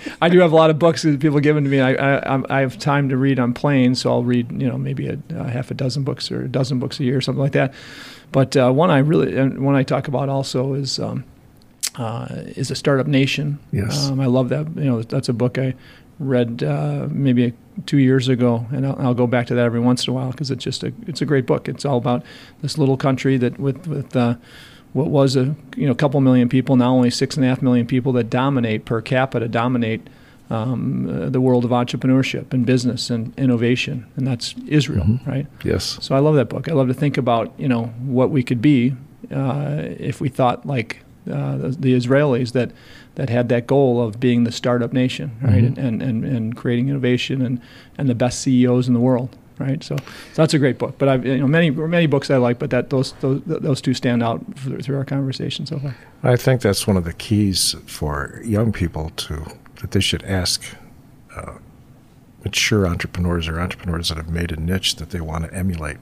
[0.20, 1.80] I do have a lot of books that people given to me.
[1.80, 5.08] I, I I'm- have time to read on planes, so I'll read you know maybe
[5.08, 7.52] a, a half a dozen books or a dozen books a year, or something like
[7.52, 7.72] that.
[8.30, 11.24] But uh, one I really and one I talk about also is um,
[11.98, 13.58] uh, is a startup nation.
[13.72, 14.08] Yes.
[14.08, 14.66] um, I love that.
[14.76, 15.74] You know, that's a book I
[16.18, 17.52] read uh, maybe
[17.86, 20.30] two years ago, and I'll, I'll go back to that every once in a while
[20.30, 21.68] because it's just a it's a great book.
[21.68, 22.24] It's all about
[22.62, 24.36] this little country that with with uh,
[24.92, 27.86] what was a you know couple million people now only six and a half million
[27.86, 30.08] people that dominate per capita dominate
[30.50, 35.46] um, uh, the world of entrepreneurship and business and innovation, and that's Israel, right?
[35.62, 35.98] Yes.
[36.00, 36.68] So I love that book.
[36.68, 38.94] I love to think about you know what we could be
[39.30, 42.72] uh, if we thought like uh, the, Israelis that
[43.16, 46.88] that had that goal of being the startup nation, right, and, and, and and creating
[46.88, 47.60] innovation and
[47.96, 49.82] and the best CEOs in the world, right.
[49.82, 50.96] So, so that's a great book.
[50.98, 53.94] But I've you know many many books I like, but that those those, those two
[53.94, 55.96] stand out through, through our conversation so far.
[56.22, 60.64] I think that's one of the keys for young people to that they should ask
[61.34, 61.54] uh,
[62.44, 65.98] mature entrepreneurs or entrepreneurs that have made a niche that they want to emulate.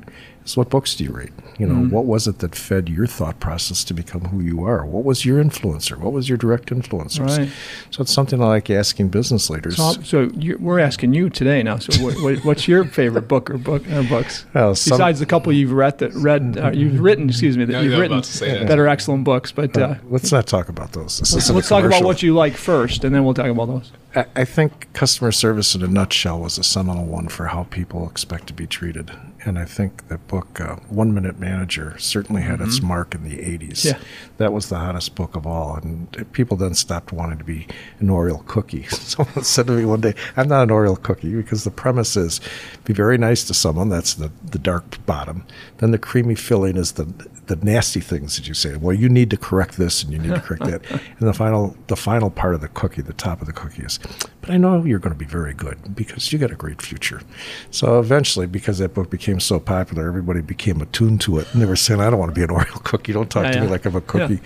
[0.47, 1.33] Is what books do you read?
[1.59, 1.91] You know, Mm-hmm.
[1.91, 4.87] what was it that fed your thought process to become who you are?
[4.87, 5.97] What was your influencer?
[5.99, 7.37] What was your direct influencers?
[7.39, 7.51] Right.
[7.91, 9.77] So it's something I like asking business leaders.
[9.77, 11.79] So, so you we're asking you today now.
[11.79, 14.45] So, what, what, what's your favorite book or book or books?
[14.55, 17.73] Well, some- Besides the couple you've read that read uh, you've written, excuse me, that
[17.73, 18.69] Yeah, you've yeah, written about that.
[18.69, 19.51] that are excellent books.
[19.51, 21.19] But uh, let's not talk about those.
[21.19, 23.91] This let's, let's talk about what you like first, and then we'll talk about those.
[24.15, 28.09] I, I think customer service in a nutshell was a seminal one for how people
[28.09, 29.11] expect to be treated.
[29.47, 33.37] And I think that book, uh, One Minute Manager, certainly had its mark in the
[33.37, 33.69] 80s.
[33.69, 33.89] Mm-hmm.
[33.89, 34.09] Yeah.
[34.39, 35.77] That was the hottest book of all.
[35.77, 37.69] And people then stopped wanting to be
[38.01, 38.83] an Oreo cookie.
[38.91, 42.41] Someone said to me one day, I'm not an Oreo cookie because the premise is
[42.85, 43.89] be very nice to someone.
[43.89, 45.47] That's the, the dark bottom.
[45.79, 47.05] Then the creamy filling is the
[47.47, 48.77] the nasty things that you say.
[48.77, 50.83] Well, you need to correct this and you need to correct that.
[51.19, 53.99] And the final the final part of the cookie, the top of the cookie is,
[54.41, 57.23] but I know you're going to be very good because you got a great future.
[57.71, 61.67] So eventually, because that book became so popular, everybody became attuned to it, and they
[61.67, 63.13] were saying, "I don't want to be an Oreo cookie.
[63.13, 64.41] Don't talk Yeah, to me like I'm a cookie."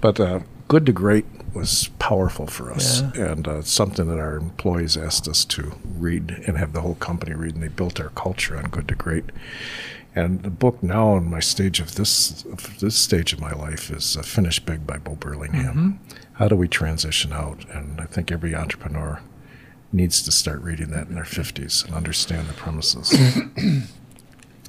[0.00, 4.96] But uh, good to great was powerful for us, and uh, something that our employees
[4.96, 8.56] asked us to read and have the whole company read, and they built our culture
[8.56, 9.24] on good to great.
[10.14, 13.90] And the book now, in my stage of this of this stage of my life,
[13.90, 16.00] is uh, "Finish Big" by Bo Burlingham.
[16.34, 17.64] How do we transition out?
[17.70, 19.20] And I think every entrepreneur
[19.92, 23.14] needs to start reading that in their fifties and understand the premises.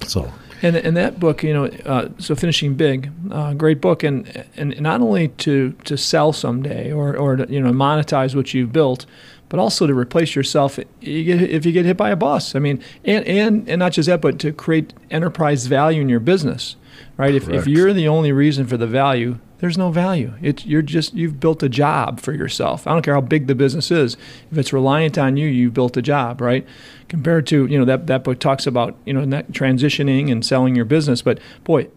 [0.06, 0.32] so,
[0.62, 4.80] And and that book, you know, uh, so finishing big, uh, great book, and and
[4.80, 9.06] not only to to sell someday or or to, you know monetize what you've built,
[9.48, 12.54] but also to replace yourself you get, if you get hit by a bus.
[12.54, 16.20] I mean, and and and not just that, but to create enterprise value in your
[16.20, 16.76] business,
[17.16, 17.34] right?
[17.34, 20.34] If if you're the only reason for the value, there's no value.
[20.40, 22.86] It's you're just you've built a job for yourself.
[22.86, 24.16] I don't care how big the business is.
[24.52, 26.66] If it's reliant on you, you've built a job, right?
[27.08, 30.84] Compared to you know that that book talks about you know transitioning and selling your
[30.84, 31.88] business, but boy,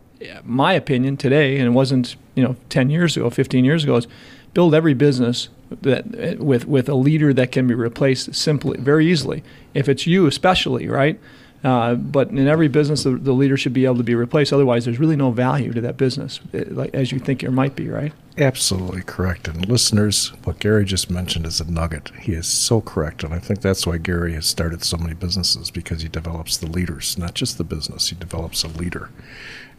[0.43, 4.07] my opinion today, and it wasn't you know 10 years ago, 15 years ago, is
[4.53, 9.43] build every business that with with a leader that can be replaced simply, very easily.
[9.73, 11.19] If it's you, especially, right?
[11.63, 14.51] Uh, but in every business, the, the leader should be able to be replaced.
[14.51, 17.75] Otherwise, there's really no value to that business, eh, like as you think there might
[17.75, 18.13] be, right?
[18.37, 19.47] absolutely correct.
[19.47, 22.11] And listeners, what Gary just mentioned is a nugget.
[22.21, 23.23] He is so correct.
[23.23, 26.67] And I think that's why Gary has started so many businesses because he develops the
[26.67, 29.09] leaders, not just the business, he develops a leader.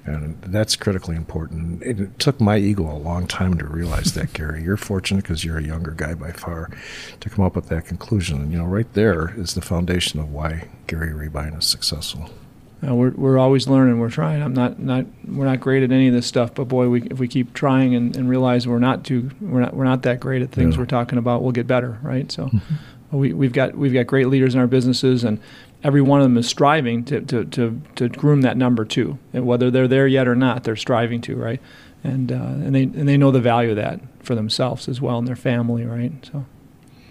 [0.04, 1.82] And that's critically important.
[1.82, 4.62] It took my ego a long time to realize that, Gary.
[4.64, 6.70] You're fortunate because you're a younger guy by far
[7.20, 8.40] to come up with that conclusion.
[8.40, 12.30] And, you know, right there is the foundation of why Gary Rabine is successful.
[12.84, 14.00] Uh, we're, we're always learning.
[14.00, 14.42] We're trying.
[14.42, 17.20] I'm not, not we're not great at any of this stuff, but boy, we, if
[17.20, 20.42] we keep trying and, and realize we're not too we're not we're not that great
[20.42, 20.80] at things Yeah.
[20.80, 22.32] we're talking about, we'll get better, right?
[22.32, 22.50] So
[23.12, 25.38] we, we've got we've got great leaders in our businesses, and
[25.84, 29.18] every one of them is striving to, to, to, to groom that number two.
[29.32, 31.60] And whether they're there yet or not, they're striving to, right?
[32.04, 35.18] and uh, and they and they know the value of that for themselves as well
[35.18, 36.12] and their family, right?
[36.30, 36.44] So.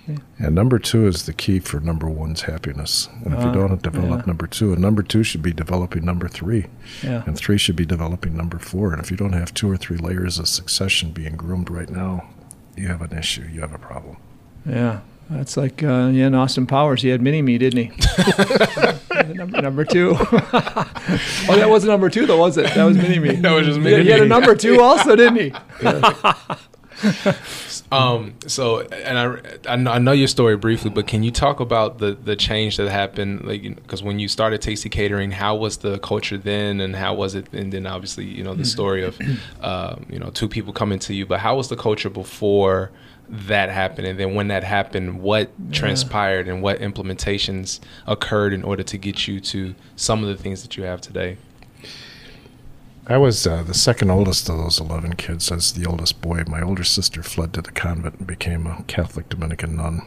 [0.08, 0.18] Yeah.
[0.40, 3.08] And number two is the key for number one's happiness.
[3.24, 4.26] And if you Ah, don't develop yeah.
[4.26, 6.66] number two, and number two should be developing number three,
[7.04, 7.24] Yeah.
[7.28, 8.92] and three should be developing number four.
[8.94, 12.28] And if you don't have two or three layers of succession being groomed right now,
[12.76, 13.44] you have an issue.
[13.54, 14.18] You have a problem.
[14.66, 19.34] Yeah, that's like uh, yeah, in Austin Powers, he had mini me, didn't he?
[19.34, 20.16] number, number two.
[20.20, 22.74] oh, that wasn't number two, though, was it?
[22.76, 23.36] That was mini me.
[23.42, 25.54] That was just He had- He had a number two, also, didn't he?
[27.92, 31.60] Um, so, and I, I know, I know your story briefly, but can you talk
[31.60, 33.44] about the, the change that happened?
[33.44, 37.36] Like, because when you started Tasty Catering, how was the culture then, and how was
[37.36, 37.52] it?
[37.52, 39.20] And then obviously, you know, the story of,
[39.62, 41.26] uh, you know, two people coming to you.
[41.26, 42.92] But how was the culture before
[43.32, 44.08] that happened?
[44.08, 49.28] And then when that happened, what transpired and what implementations occurred in order to get
[49.28, 51.38] you to some of the things that you have today?
[53.08, 55.52] I was uh, the second oldest of those 11 kids.
[55.52, 59.28] As the oldest boy, my older sister fled to the convent and became a Catholic
[59.28, 60.02] Dominican nun.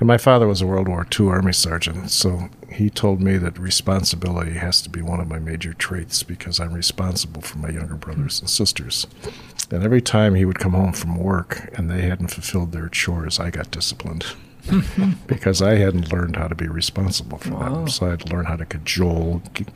[0.00, 3.58] And my father was a World War II Army sergeant, so he told me that
[3.58, 7.96] responsibility has to be one of my major traits because I'm responsible for my younger
[7.96, 9.06] brothers and sisters.
[9.70, 13.38] And every time he would come home from work and they hadn't fulfilled their chores,
[13.38, 14.24] I got disciplined.
[15.26, 17.88] because I hadn't learned how to be responsible for them.
[17.88, 19.66] So I had to learn how to cajole, g-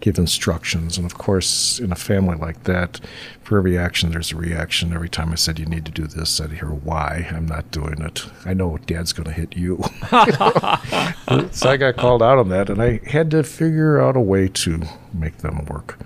[0.00, 0.96] give instructions.
[0.96, 3.00] And of course, in a family like that,
[3.42, 4.92] for every action, there's a reaction.
[4.92, 7.28] Every time I said, you need to do this, I'd hear why.
[7.30, 8.26] I'm not doing it.
[8.44, 9.82] I know dad's going to hit you.
[11.52, 14.48] so I got called out on that, and I had to figure out a way
[14.48, 15.98] to make them work.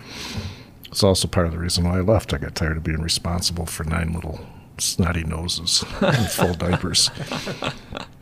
[0.87, 2.33] It's also part of the reason why I left.
[2.33, 4.40] I got tired of being responsible for nine little
[4.79, 7.11] snotty noses in full diapers.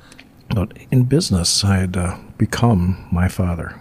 [0.55, 3.81] But in business, I had uh, become my father.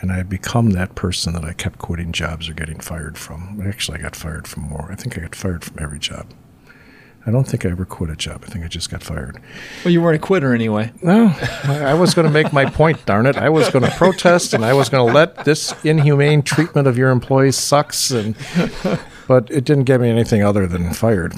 [0.00, 3.62] And I had become that person that I kept quitting jobs or getting fired from.
[3.66, 4.88] Actually, I got fired from more.
[4.92, 6.26] I think I got fired from every job.
[7.26, 8.44] I don't think I ever quit a job.
[8.46, 9.40] I think I just got fired.
[9.82, 10.92] Well, you weren't a quitter anyway.
[11.00, 13.38] No, I I was going to make my point, darn it.
[13.38, 16.98] I was going to protest and I was going to let this inhumane treatment of
[16.98, 18.10] your employees sucks.
[18.10, 18.36] And,
[19.26, 21.34] but it didn't get me anything other than fired.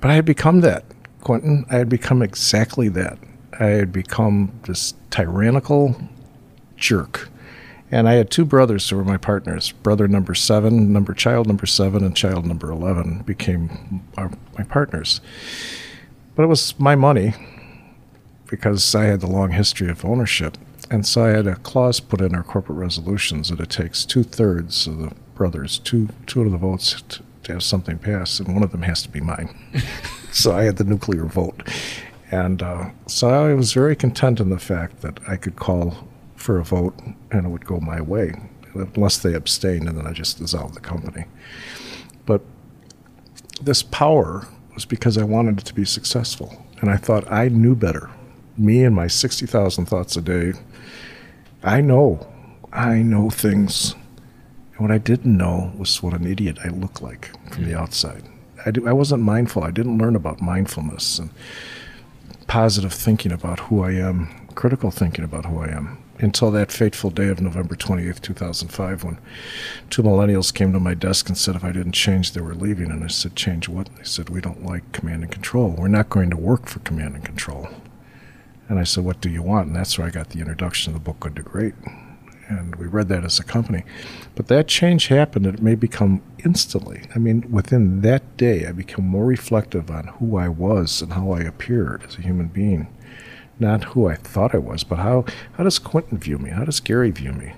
[0.00, 0.84] But I had become that,
[1.22, 1.64] Quentin.
[1.70, 3.18] I had become exactly that.
[3.60, 5.96] I had become this tyrannical
[6.76, 7.28] jerk.
[7.90, 9.70] And I had two brothers who were my partners.
[9.70, 15.20] Brother number seven, number child number seven, and child number eleven became our, my partners.
[16.34, 17.34] But it was my money
[18.46, 20.58] because I had the long history of ownership.
[20.90, 24.22] And so I had a clause put in our corporate resolutions that it takes two
[24.22, 28.52] thirds of the brothers, two two of the votes to, to have something pass, and
[28.52, 29.56] one of them has to be mine.
[30.32, 31.62] so I had the nuclear vote.
[32.34, 36.58] And uh, so I was very content in the fact that I could call for
[36.58, 36.98] a vote
[37.30, 38.34] and it would go my way,
[38.74, 41.26] unless they abstained, and then I just dissolved the company.
[42.26, 42.40] But
[43.62, 46.60] this power was because I wanted it to be successful.
[46.80, 48.10] And I thought I knew better.
[48.58, 50.54] Me and my 60,000 thoughts a day,
[51.62, 52.26] I know,
[52.72, 53.94] I know things.
[54.72, 58.24] And what I didn't know was what an idiot I looked like from the outside.
[58.66, 59.62] I, do, I wasn't mindful.
[59.62, 61.30] I didn't learn about mindfulness and
[62.54, 67.10] positive thinking about who I am, critical thinking about who I am, until that fateful
[67.10, 69.18] day of November 28th, 2005, when
[69.90, 72.92] two millennials came to my desk and said if I didn't change, they were leaving.
[72.92, 73.88] And I said, Change what?
[73.96, 75.74] They said, We don't like command and control.
[75.76, 77.66] We're not going to work for command and control.
[78.68, 79.66] And I said, What do you want?
[79.66, 81.74] And that's where I got the introduction of the book Good to Great.
[82.48, 83.84] And we read that as a company.
[84.34, 87.02] But that change happened, it may become instantly.
[87.14, 91.32] I mean, within that day, I became more reflective on who I was and how
[91.32, 92.88] I appeared as a human being.
[93.58, 96.50] Not who I thought I was, but how, how does Quentin view me?
[96.50, 97.54] How does Gary view me?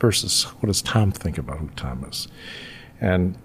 [0.00, 2.28] Versus what does Tom think about who Tom is?
[3.00, 3.36] And,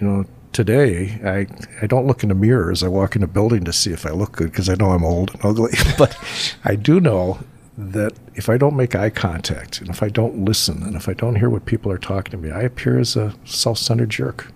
[0.00, 1.46] you know, today I,
[1.82, 4.06] I don't look in the mirror as I walk in a building to see if
[4.06, 5.72] I look good because I know I'm old and ugly.
[5.98, 6.16] but
[6.64, 7.40] I do know
[7.78, 11.12] that if I don't make eye contact and if I don't listen and if I
[11.12, 14.50] don't hear what people are talking to me, I appear as a self centered jerk.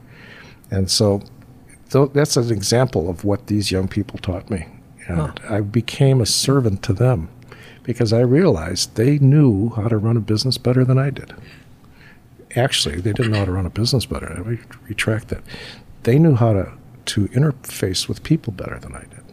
[0.70, 1.22] And so
[1.90, 4.66] that's an example of what these young people taught me.
[5.06, 7.28] And I became a servant to them
[7.82, 11.34] because I realized they knew how to run a business better than I did.
[12.54, 14.32] Actually, they didn't know how to run a business better.
[14.32, 15.42] I re- retract that.
[16.04, 16.72] They knew how to,
[17.06, 19.24] to interface with people better than I did.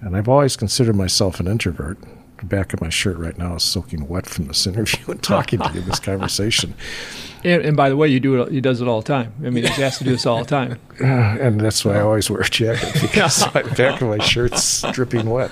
[0.00, 1.98] And I've always considered myself an introvert
[2.42, 5.60] the back of my shirt right now is soaking wet from this interview and talking
[5.60, 6.74] to you in this conversation.
[7.44, 8.52] And, and by the way, you do it.
[8.52, 9.32] He does it all the time.
[9.44, 10.78] I mean, he has to do this all the time.
[11.02, 11.06] Uh,
[11.40, 15.28] and that's why I always wear a jacket because the back of my shirt's dripping
[15.28, 15.50] wet.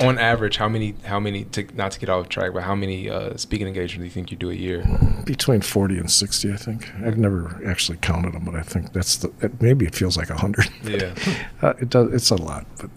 [0.00, 2.74] on, on average, how many how many to, not to get off track, but how
[2.74, 4.84] many uh, speaking engagements do you think you do a year?
[5.24, 6.90] Between 40 and 60, I think.
[7.04, 10.30] I've never actually counted them, but I think that's the, it- maybe it feels like
[10.30, 10.68] 100.
[10.82, 11.14] Yeah.
[11.62, 12.12] Uh, it does.
[12.12, 12.90] It's a lot, but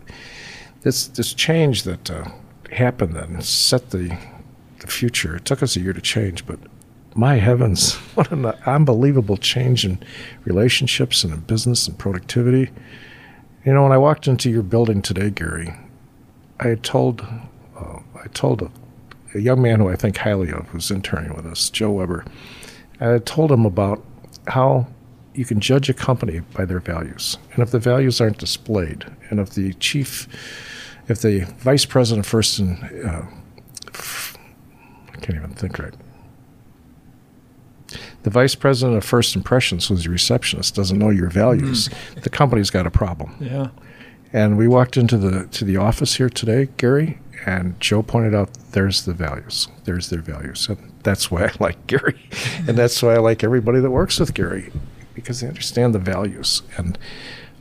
[0.82, 2.30] this this change that uh,
[2.72, 4.18] happened then set the
[4.80, 5.36] the future.
[5.36, 6.60] It took us a year to change, but
[7.14, 10.00] my heavens, what an unbelievable change in
[10.44, 12.72] relationships and in business and productivity.
[13.66, 15.74] You know, when I walked into your building today, Gary,
[16.60, 17.22] I had told
[17.78, 18.72] uh, I told a,
[19.36, 22.26] a young man who I think highly of, who's interning with us, Joe Weber.
[23.00, 24.04] and I told him about
[24.48, 24.88] how
[25.34, 27.38] you can judge a company by their values.
[27.54, 30.28] And if the values aren't displayed, and if the chief,
[31.12, 33.24] if the vice president first and, uh,
[35.14, 35.94] I can't even think right.
[38.24, 41.90] The vice president of first impressions, who's your receptionist, doesn't know your values.
[42.22, 43.36] The company's got a problem.
[43.40, 43.70] Yeah.
[44.32, 48.54] And we walked into the to the office here today, Gary, and Joe pointed out
[48.72, 49.68] there's the values.
[49.84, 50.70] There's their values.
[50.70, 52.30] And that's why I like Gary.
[52.68, 54.72] and that's why I like everybody that works with Gary
[55.14, 56.62] because they understand the values.
[56.78, 56.98] And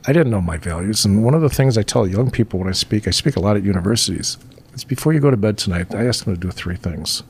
[0.07, 1.05] I didn't know my values.
[1.05, 3.39] And one of the things I tell young people when I speak, I speak a
[3.39, 4.37] lot at universities,
[4.73, 7.21] is before you go to bed tonight, I ask them to do three things.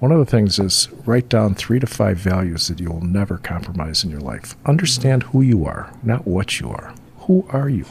[0.00, 3.38] One of the things is write down three to five values that you will never
[3.38, 4.56] compromise in your life.
[4.66, 6.92] Understand who you are, not what you are.
[7.18, 7.86] Who are you?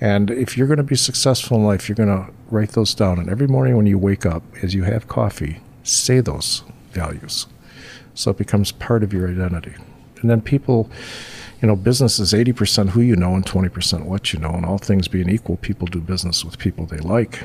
[0.00, 3.20] And if you're going to be successful in life, you're going to write those down.
[3.20, 7.46] And every morning when you wake up, as you have coffee, say those values.
[8.14, 9.74] So it becomes part of your identity.
[10.20, 10.90] And then people,
[11.64, 14.50] you know, business is 80% who you know and 20% what you know.
[14.50, 17.44] And all things being equal, people do business with people they like.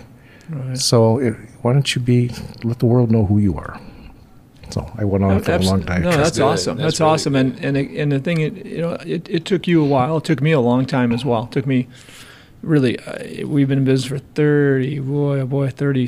[0.49, 0.77] Right.
[0.77, 2.29] So it, why don't you be,
[2.65, 3.79] let the world know who you are.
[4.71, 6.01] So I went on for a long time.
[6.01, 6.43] No, that's good.
[6.43, 6.75] awesome.
[6.75, 7.31] That's That's, really awesome.
[7.33, 7.45] good.
[7.63, 10.17] And and it- and the thing, it, you know, it, it took you a while.
[10.17, 11.45] It took me a long time as well.
[11.45, 11.87] It took me,
[12.61, 16.07] really, uh, we've been in business for thirty, boy, oh boy, 30,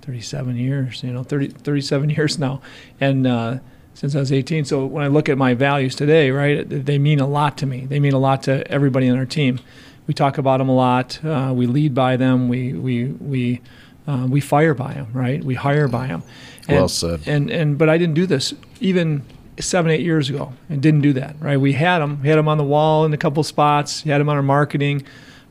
[0.00, 1.02] 37 years.
[1.02, 2.62] You know, 30, 37 years now,
[2.98, 3.58] and uh,
[4.00, 4.64] since I was eighteen.
[4.64, 7.84] So when I look at my values today, right, they mean a lot to me.
[7.84, 9.60] They mean a lot to everybody on our team.
[10.06, 11.22] We talk about them a lot.
[11.22, 12.48] Uh, we lead by them.
[12.48, 13.60] We we we.
[14.08, 15.44] Uh, we fire by them, right?
[15.44, 16.22] We hire by them.
[16.68, 17.20] Well said.
[17.26, 19.22] And and but I didn't do this even
[19.60, 20.52] seven eight years ago.
[20.70, 21.58] I didn't do that, right?
[21.60, 24.18] We had them, we had them on the wall in a couple spots, We had
[24.20, 25.04] them on our marketing,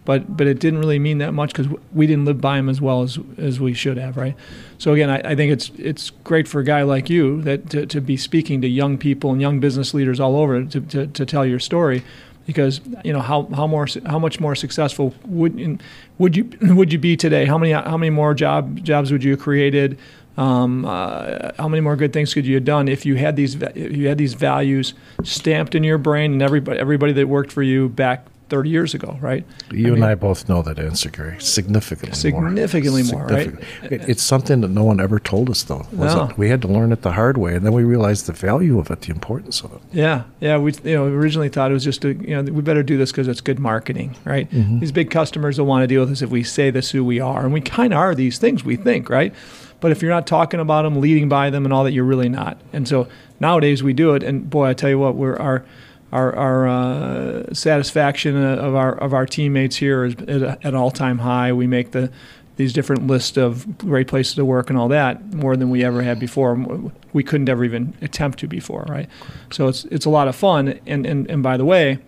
[0.06, 2.82] but but it didn't really mean that much because we didn't live by them as
[2.82, 4.36] well as as we should have, right?
[4.78, 7.86] So again, I, I think it's it's great for a guy like you that to,
[7.86, 11.26] to be speaking to young people and young business leaders all over to, to, to
[11.26, 12.04] tell your story
[12.48, 15.84] because you know how how more how much more successful would
[16.18, 17.46] would you would you be today?
[17.46, 20.00] How many how many more job jobs would you have created?
[20.38, 23.56] Um, uh, how many more good things could you have done if you had these
[23.56, 24.94] if you had these values
[25.24, 29.18] stamped in your brain and everybody everybody that worked for you back 30 years ago,
[29.22, 29.46] right?
[29.72, 31.36] You I and I both know that answer, Gary.
[31.40, 32.48] Significantly, more.
[32.50, 33.28] Significantly more.
[33.28, 33.54] more, right?
[33.84, 35.86] It's something that no one ever told us, though.
[35.92, 36.26] Was No.
[36.30, 36.38] it?
[36.38, 38.90] We had to learn it the hard way, and then we realized the value of
[38.92, 39.80] it, the importance of it.
[39.92, 40.58] Yeah, yeah.
[40.58, 43.12] We you know originally thought it was just a, you know we better do this
[43.12, 44.50] because it's good marketing, right?
[44.52, 44.80] Mm-hmm.
[44.80, 47.20] These big customers will want to deal with us if we say this who we
[47.20, 49.34] are, and we kind of are these things we think, right?
[49.82, 52.28] But if you're not talking about them, leading by them, and all that, you're really
[52.28, 52.58] not.
[52.74, 53.08] And so
[53.40, 55.64] nowadays we do it, and boy, I tell you what, we're our
[56.12, 61.20] our, our uh, satisfaction of our of our teammates here is at at all time
[61.20, 61.54] high.
[61.54, 62.12] We make the
[62.56, 66.02] these different lists of great places to work and all that more than we ever
[66.02, 66.92] had before.
[67.14, 69.08] We couldn't ever even attempt to before, right?
[69.52, 70.80] So it's it's a lot of fun.
[70.86, 72.00] And and, and by the way,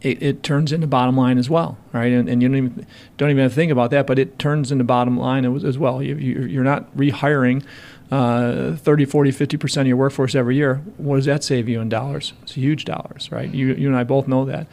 [0.00, 2.12] it, it turns into bottom line as well, right?
[2.12, 5.16] And, and you don't even don't even think about that, but it turns into bottom
[5.16, 6.02] line as, as well.
[6.02, 7.64] You, you, you're not rehiring
[8.10, 10.76] uh, 30, 40, 50 percent of your workforce every year.
[10.96, 12.32] What does that save you in dollars?
[12.42, 13.52] It's huge dollars, right?
[13.52, 14.66] You you and I both know that.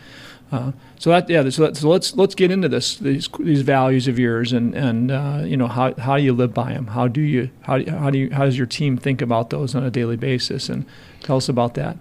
[0.51, 4.07] Uh, so that yeah, so, that, so let's let's get into this these these values
[4.09, 6.87] of yours and and uh, you know how how do you live by them?
[6.87, 9.75] How do you how do how do you how does your team think about those
[9.75, 10.67] on a daily basis?
[10.67, 10.85] And
[11.21, 11.97] tell us about that.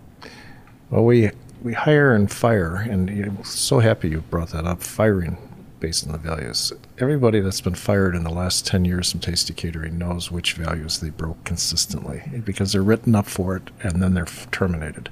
[0.91, 1.31] Well, we
[1.63, 4.83] we hire and fire, and I'm so happy you brought that up.
[4.83, 5.39] Firing
[5.81, 6.73] based on the values.
[6.99, 11.01] Everybody that's been fired in the last ten years from Tasty Catering knows which values
[11.01, 15.11] they broke consistently because they're written up for it, and then they're terminated.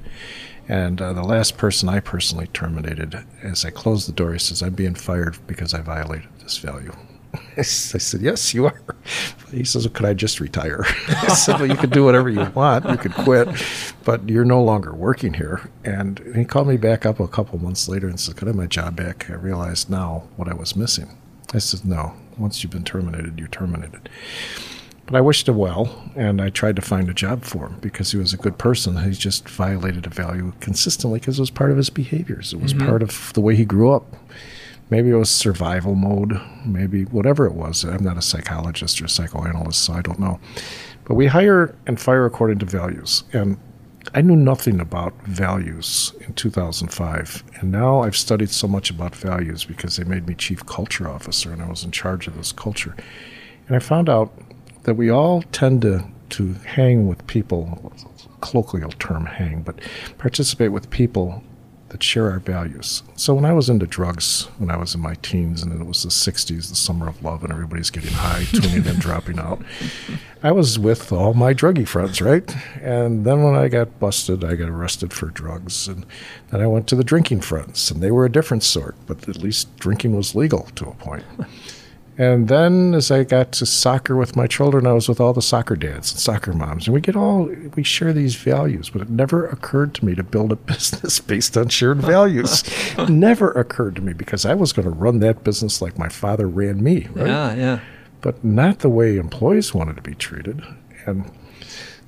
[0.69, 4.63] And uh, the last person I personally terminated, as I closed the door, he says,
[4.63, 6.93] "I'm being fired because I violated this value."
[7.57, 8.81] I said, "Yes, you are."
[9.51, 12.45] He says, well, "Could I just retire?" I said, "Well, you could do whatever you
[12.55, 12.89] want.
[12.89, 13.49] You could quit,
[14.05, 17.89] but you're no longer working here." And he called me back up a couple months
[17.89, 20.77] later and said, "Could I have my job back?" I realized now what I was
[20.77, 21.17] missing.
[21.55, 24.09] I said, "No, Once you've been terminated, you're terminated.
[25.09, 28.13] But I wished him well, and I tried to find a job for him because
[28.13, 29.03] he was a good person.
[29.03, 32.53] He just violated a value consistently because it was part of his behaviors.
[32.53, 32.87] It was mm-hmm.
[32.87, 34.17] part of the way he grew up.
[34.91, 37.85] Maybe it was survival mode, maybe whatever it was.
[37.85, 40.41] I'm not a psychologist or psychoanalyst, so I don't know.
[41.05, 43.25] But we hire and fire according to values.
[43.33, 43.59] And
[44.15, 47.45] I knew nothing about values in 2005.
[47.57, 51.53] And now I've studied so much about values because they made me chief culture officer
[51.53, 52.97] and I was in charge of this culture.
[53.67, 54.33] And I found out
[54.85, 57.93] that we all tend to, to hang with people,
[58.41, 59.79] colloquial term hang, but
[60.17, 61.43] participate with people
[61.91, 63.03] that share our values.
[63.17, 66.03] So when I was into drugs, when I was in my teens, and it was
[66.03, 69.63] the 60s, the summer of love, and everybody's getting high, tuning in, dropping out,
[70.43, 72.55] I was with all my druggy friends, right?
[72.81, 75.89] And then when I got busted, I got arrested for drugs.
[75.89, 76.05] And
[76.51, 79.39] then I went to the drinking friends, and they were a different sort, but at
[79.39, 81.25] least drinking was legal to a point.
[82.19, 85.41] And then as I got to soccer with my children, I was with all the
[85.41, 86.89] soccer dads and soccer moms.
[86.89, 87.45] And we get all,
[87.77, 91.57] we share these values, but it never occurred to me to build a business based
[91.57, 92.65] on shared values.
[93.09, 96.49] never occurred to me because I was going to run that business like my father
[96.49, 97.29] ran me, right?
[97.29, 97.81] Yeah, yeah.
[98.21, 100.61] But not the way employees wanted to be treated.
[101.07, 101.31] And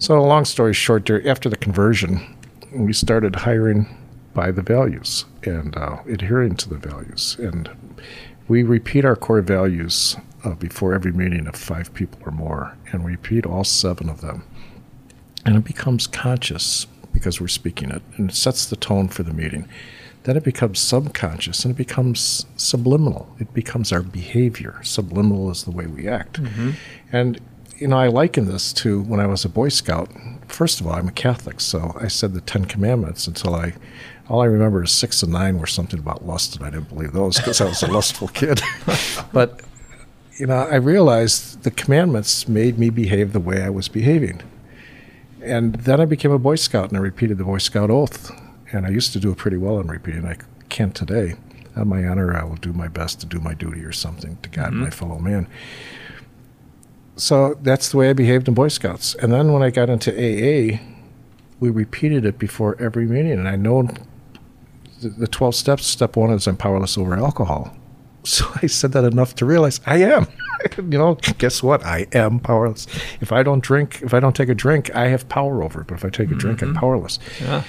[0.00, 2.36] so, long story short, after the conversion,
[2.72, 3.86] we started hiring
[4.34, 7.36] by the values and uh, adhering to the values.
[7.38, 7.70] And
[8.51, 13.05] we repeat our core values uh, before every meeting of five people or more, and
[13.05, 14.42] we repeat all seven of them.
[15.46, 19.32] And it becomes conscious because we're speaking it, and it sets the tone for the
[19.32, 19.68] meeting.
[20.24, 23.32] Then it becomes subconscious and it becomes subliminal.
[23.38, 24.80] It becomes our behavior.
[24.82, 26.42] Subliminal is the way we act.
[26.42, 26.70] Mm-hmm.
[27.12, 27.40] And,
[27.78, 30.11] you know, I liken this to when I was a Boy Scout.
[30.48, 33.74] First of all, I'm a Catholic, so I said the Ten Commandments until I
[34.31, 37.12] all I remember is six and nine were something about lust, and I didn't believe
[37.12, 38.61] those because I was a lustful kid.
[39.33, 39.61] but
[40.39, 44.41] you know, I realized the commandments made me behave the way I was behaving,
[45.43, 48.31] and then I became a Boy Scout, and I repeated the Boy Scout oath,
[48.72, 50.24] and I used to do it pretty well in repeating.
[50.24, 50.37] I
[50.68, 51.35] can't today.
[51.74, 54.49] On my honor, I will do my best to do my duty or something to
[54.49, 54.74] God mm-hmm.
[54.74, 55.49] and my fellow man.
[57.16, 59.14] So that's the way I behaved in Boy Scouts.
[59.16, 60.78] And then when I got into AA,
[61.59, 63.33] we repeated it before every meeting.
[63.33, 63.89] And I know
[65.09, 67.76] the 12 steps, step one is I'm powerless over alcohol.
[68.22, 70.26] So I said that enough to realize I am.
[70.76, 71.82] you know, guess what?
[71.86, 72.86] I am powerless.
[73.22, 75.86] If I don't drink, if I don't take a drink, I have power over it.
[75.86, 76.38] But if I take a mm-hmm.
[76.38, 76.80] drink, I'm mm-hmm.
[76.80, 77.18] powerless.
[77.40, 77.64] Yeah.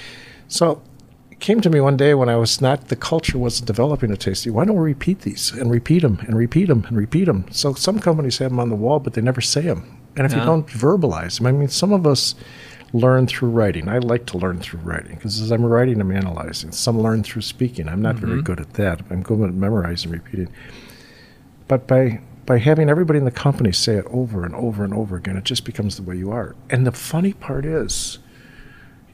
[0.48, 0.82] So
[1.30, 4.16] it came to me one day when I was not, the culture wasn't developing a
[4.18, 4.50] tasty.
[4.50, 7.46] Why don't we repeat these and repeat them and repeat them and repeat them?
[7.50, 10.02] So some companies have them on the wall, but they never say them.
[10.16, 10.40] And if yeah.
[10.40, 12.34] you don't verbalize them, I mean, some of us,
[12.92, 13.88] learn through writing.
[13.88, 16.72] I like to learn through writing because as I'm writing, I'm analyzing.
[16.72, 17.88] Some learn through speaking.
[17.88, 18.26] I'm not mm-hmm.
[18.26, 19.00] very good at that.
[19.10, 20.48] I'm good at memorizing, repeating.
[21.68, 25.16] But by by having everybody in the company say it over and over and over
[25.16, 26.56] again, it just becomes the way you are.
[26.70, 28.18] And the funny part is,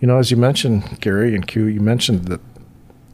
[0.01, 2.41] you know, as you mentioned, Gary and Q, you mentioned that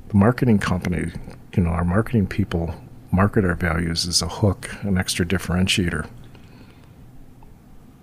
[0.08, 1.12] the marketing company,
[1.56, 2.74] you know, our marketing people
[3.10, 6.08] market our values as a hook, an extra differentiator.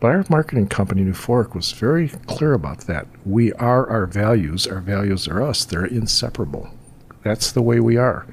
[0.02, 3.06] But our marketing company, Euphoric, was very clear about that.
[3.24, 4.66] We are our values.
[4.66, 5.64] Our values are us.
[5.64, 6.72] They're inseparable.
[7.24, 8.26] That's the way we are.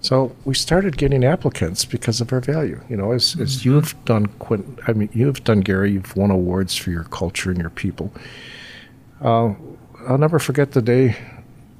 [0.00, 2.80] So we started getting applicants because of our value.
[2.88, 3.42] You know, as, mm-hmm.
[3.42, 5.90] as you've done, Quint, I mean, you've done, Gary.
[5.90, 8.12] You've won awards for your culture and your people.
[9.20, 9.54] Uh,
[10.06, 11.16] I'll never forget the day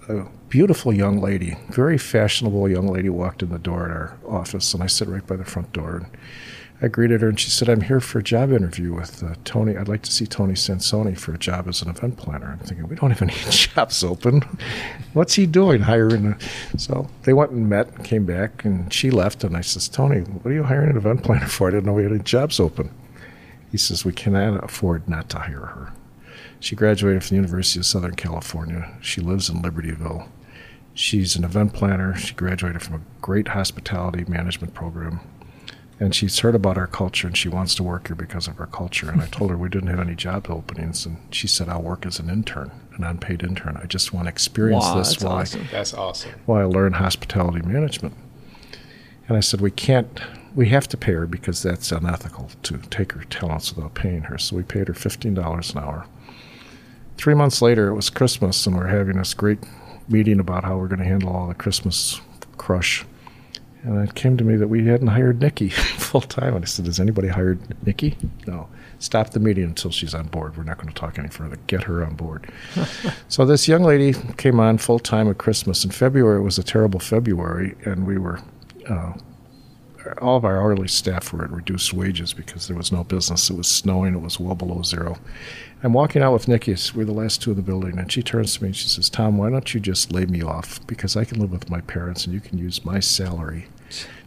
[0.08, 4.74] a beautiful young lady, very fashionable young lady, walked in the door at our office,
[4.74, 5.96] and I sit right by the front door.
[5.96, 6.06] And
[6.82, 9.78] I greeted her and she said, I'm here for a job interview with uh, Tony.
[9.78, 12.48] I'd like to see Tony Sansoni for a job as an event planner.
[12.48, 14.42] I'm thinking, we don't have any jobs open.
[15.14, 16.26] What's he doing hiring?
[16.26, 16.78] A...
[16.78, 19.42] So they went and met and came back and she left.
[19.42, 21.68] And I says, Tony, what are you hiring an event planner for?
[21.68, 22.90] I didn't know we had any jobs open.
[23.72, 25.92] He says, we cannot afford not to hire her.
[26.60, 28.94] She graduated from the University of Southern California.
[29.00, 30.28] She lives in Libertyville.
[30.92, 32.16] She's an event planner.
[32.16, 35.20] She graduated from a great hospitality management program
[35.98, 38.66] and she's heard about our culture and she wants to work here because of our
[38.66, 39.10] culture.
[39.10, 42.04] And I told her we didn't have any job openings, and she said, "I'll work
[42.04, 43.78] as an intern, an unpaid intern.
[43.82, 45.62] I just want to experience wow, this that's while awesome.
[45.62, 46.32] I, that's awesome.
[46.44, 48.14] While I learn hospitality management."
[49.28, 50.20] And I said, "We can't.
[50.54, 54.38] We have to pay her because that's unethical to take her talents without paying her.
[54.38, 56.06] So we paid her fifteen dollars an hour."
[57.16, 59.58] Three months later, it was Christmas, and we're having this great
[60.08, 62.20] meeting about how we're going to handle all the Christmas
[62.58, 63.04] crush
[63.86, 66.56] and it came to me that we hadn't hired Nikki full time.
[66.56, 68.18] And I said, Has anybody hired Nikki?
[68.46, 68.68] No.
[68.98, 70.56] Stop the meeting until she's on board.
[70.56, 71.56] We're not going to talk any further.
[71.68, 72.50] Get her on board.
[73.28, 75.84] so this young lady came on full time at Christmas.
[75.84, 78.40] In February, it was a terrible February, and we were,
[78.88, 79.12] uh,
[80.20, 83.50] all of our hourly staff were at reduced wages because there was no business.
[83.50, 84.14] It was snowing.
[84.14, 85.18] It was well below zero.
[85.84, 86.74] I'm walking out with Nikki.
[86.94, 89.10] We're the last two in the building, and she turns to me and she says,
[89.10, 92.24] "Tom, why don't you just lay me off because I can live with my parents,
[92.24, 93.66] and you can use my salary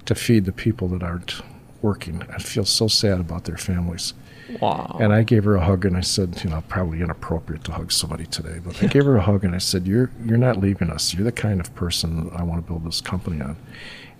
[0.05, 1.41] to feed the people that aren't
[1.81, 4.13] working." I feel so sad about their families.
[4.59, 4.97] Wow.
[4.99, 7.91] And I gave her a hug and I said, you know, probably inappropriate to hug
[7.91, 10.89] somebody today, but I gave her a hug and I said, "You're you're not leaving
[10.89, 11.13] us.
[11.13, 13.57] You're the kind of person I want to build this company on."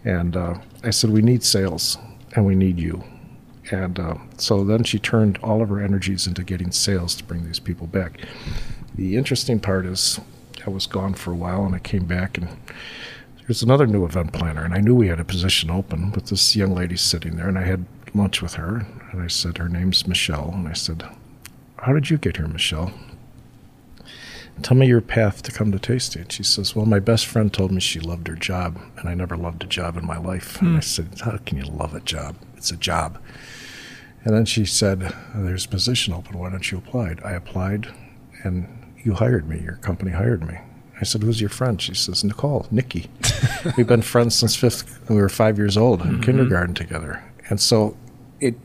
[0.05, 1.97] And uh, I said, "We need sales,
[2.35, 3.03] and we need you."
[3.71, 7.45] And uh, so then she turned all of her energies into getting sales to bring
[7.45, 8.19] these people back.
[8.95, 10.19] The interesting part is,
[10.65, 12.49] I was gone for a while and I came back and
[13.49, 16.55] there's another new event planner, and I knew we had a position open, but this
[16.55, 17.83] young lady sitting there, and I had
[18.13, 20.51] lunch with her, and I said, Her name's Michelle.
[20.53, 21.03] And I said,
[21.77, 22.93] How did you get here, Michelle?
[24.61, 26.19] Tell me your path to come to Tasty.
[26.19, 29.15] And she says, Well, my best friend told me she loved her job, and I
[29.15, 30.61] never loved a job in my life.
[30.61, 30.81] And I hmm.
[30.81, 32.35] said, How can you love a job?
[32.55, 33.19] It's a job.
[34.25, 36.37] And then she said, There's a position open.
[36.37, 37.15] Why don't you apply?
[37.25, 37.87] I applied,
[38.43, 39.59] and you hired me.
[39.59, 40.59] Your company hired me.
[41.01, 41.81] I said, Who's your friend?
[41.81, 43.09] She says, Nicole, Nikki.
[43.77, 47.23] We've been friends since fifth, we were five years old in kindergarten together.
[47.49, 47.97] And so
[48.39, 48.55] it,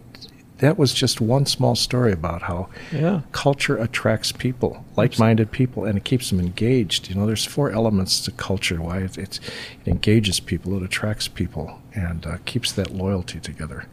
[0.58, 3.22] that was just one small story about how Yeah.
[3.32, 7.08] culture attracts people, like-minded people, and it keeps them engaged.
[7.08, 8.80] You know, there's four elements to culture.
[8.80, 9.38] Why it, it's,
[9.84, 13.86] it engages people, it attracts people, and uh, keeps that loyalty together.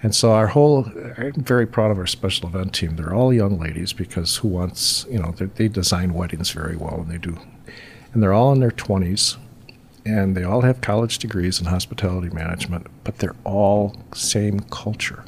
[0.00, 0.84] And so our whole,
[1.16, 2.94] I'm very proud of our special event team.
[2.94, 7.10] They're all young ladies because who wants, you know, they design weddings very well, and
[7.10, 7.36] they do,
[8.12, 9.36] and they're all in their 20s,
[10.04, 15.24] and they all have college degrees in hospitality management, but they're all same culture.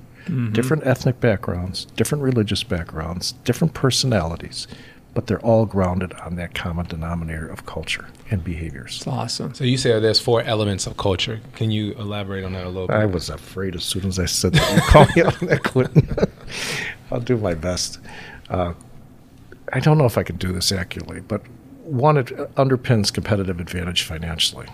[0.53, 4.69] Different ethnic backgrounds, different religious backgrounds, different personalities,
[5.13, 9.05] but they're all grounded on that common denominator of culture and behaviors.
[9.09, 9.55] Awesome.
[9.55, 11.41] So you say there's four elements of culture.
[11.57, 12.95] Can you elaborate on that a little bit?
[12.95, 14.77] I was afraid as soon as I said that.
[14.77, 16.09] you call me out on that, Clinton.
[17.11, 17.99] I'll do my best.
[18.49, 18.75] Uh,
[19.73, 21.43] I don't know if I can do this accurately, but
[21.91, 24.67] one, it underpins competitive advantage financially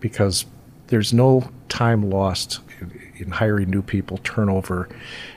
[0.00, 0.44] because
[0.88, 4.88] there's no time lost in, in hiring new people, turnover,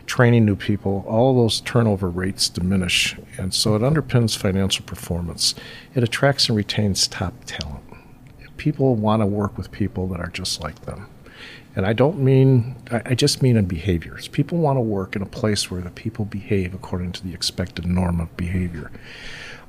[0.05, 1.05] training new people.
[1.07, 5.55] All those turnover rates diminish, and so it underpins financial performance.
[5.93, 7.83] It attracts and retains top talent.
[8.57, 11.07] People want to work with people that are just like them.
[11.75, 14.27] And I don't mean, I I just mean in behaviors.
[14.27, 17.85] People want to work in a place where the people behave according to the expected
[17.85, 18.91] norm of behavior.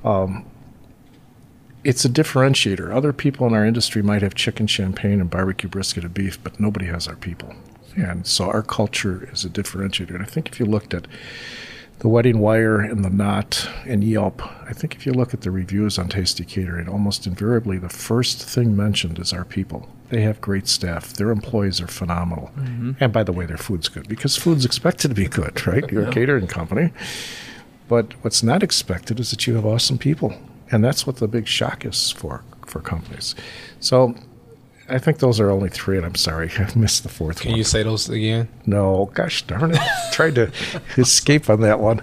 [0.03, 0.45] Um,
[1.83, 2.93] it's a differentiator.
[2.93, 6.59] Other people in our industry might have chicken champagne and barbecue brisket and beef, but
[6.59, 7.53] nobody has our people.
[7.95, 10.11] And so our culture is a differentiator.
[10.11, 11.07] And I think if you looked at
[11.99, 15.51] the Wedding Wire and the Knot and Yelp, I think if you look at the
[15.51, 19.87] reviews on Tasty Catering, almost invariably the first thing mentioned is our people.
[20.09, 21.13] They have great staff.
[21.13, 22.51] Their employees are phenomenal.
[22.57, 22.91] Mm-hmm.
[22.99, 25.89] And by the way, their food's good because food's expected to be good, right?
[25.91, 26.91] You're a catering company.
[27.87, 30.35] But what's not expected is that you have awesome people.
[30.73, 33.35] And that's what the big shock is for for companies.
[33.79, 34.15] So
[34.89, 37.53] I think those are only three, and I'm sorry, I missed the fourth Can one.
[37.53, 38.49] Can you say those again?
[38.65, 39.81] No, gosh darn it.
[40.11, 40.51] Tried to
[40.97, 42.01] escape on that one.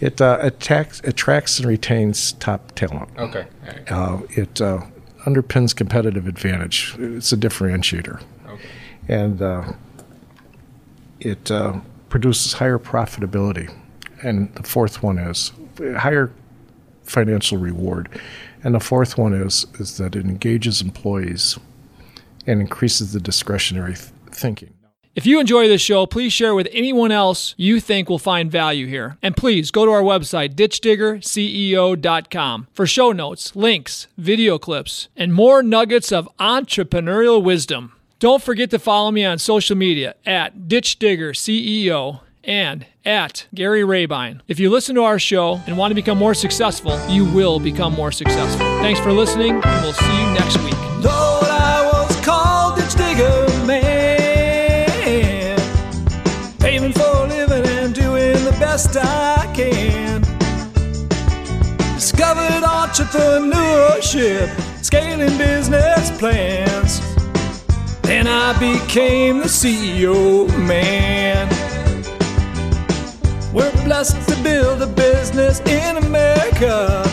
[0.00, 3.08] It uh, attacks, attracts and retains top talent.
[3.18, 3.46] Okay.
[3.62, 3.92] All right.
[3.92, 4.82] Uh, it uh,
[5.24, 6.94] underpins competitive advantage.
[6.98, 8.22] It's a differentiator.
[8.46, 8.68] Okay.
[9.08, 9.72] And uh,
[11.18, 13.74] it uh, produces higher profitability.
[14.22, 15.50] And the fourth one is
[15.96, 16.30] higher
[17.12, 18.08] financial reward.
[18.64, 21.58] And the fourth one is, is that it engages employees
[22.46, 24.72] and increases the discretionary th- thinking.
[25.14, 28.86] If you enjoy this show, please share with anyone else you think will find value
[28.86, 29.18] here.
[29.20, 35.62] And please go to our website, ditchdiggerceo.com, for show notes, links, video clips, and more
[35.62, 37.92] nuggets of entrepreneurial wisdom.
[38.20, 44.40] Don't forget to follow me on social media at ditchdiggerceo and at Gary Rabine.
[44.48, 47.94] If you listen to our show and want to become more successful, you will become
[47.94, 48.66] more successful.
[48.80, 50.74] Thanks for listening, and we'll see you next week.
[51.02, 55.58] Lord, I was called digger man,
[56.92, 60.22] for living and doing the best I can.
[61.94, 64.48] Discovered entrepreneurship,
[64.84, 67.00] scaling business plans.
[68.02, 71.61] Then I became the CEO man.
[73.52, 77.06] We're blessed to build a business in America.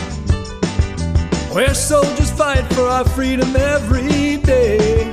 [1.52, 5.12] Where soldiers fight for our freedom every day.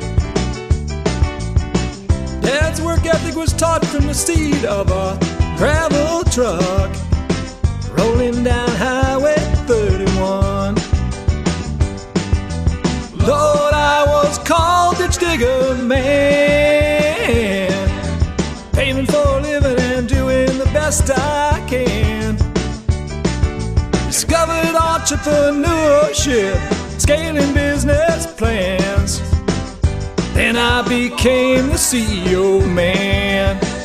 [2.39, 5.19] Dad's work ethic was taught from the seat of a
[5.57, 6.95] gravel truck
[7.91, 9.36] rolling down Highway
[9.67, 10.75] 31.
[13.28, 16.36] Lord, I was called ditch digger man.
[20.88, 22.38] best I can.
[24.07, 26.55] Discovered entrepreneurship,
[26.97, 29.19] scaling business plans.
[30.33, 33.76] Then I became the CEO man.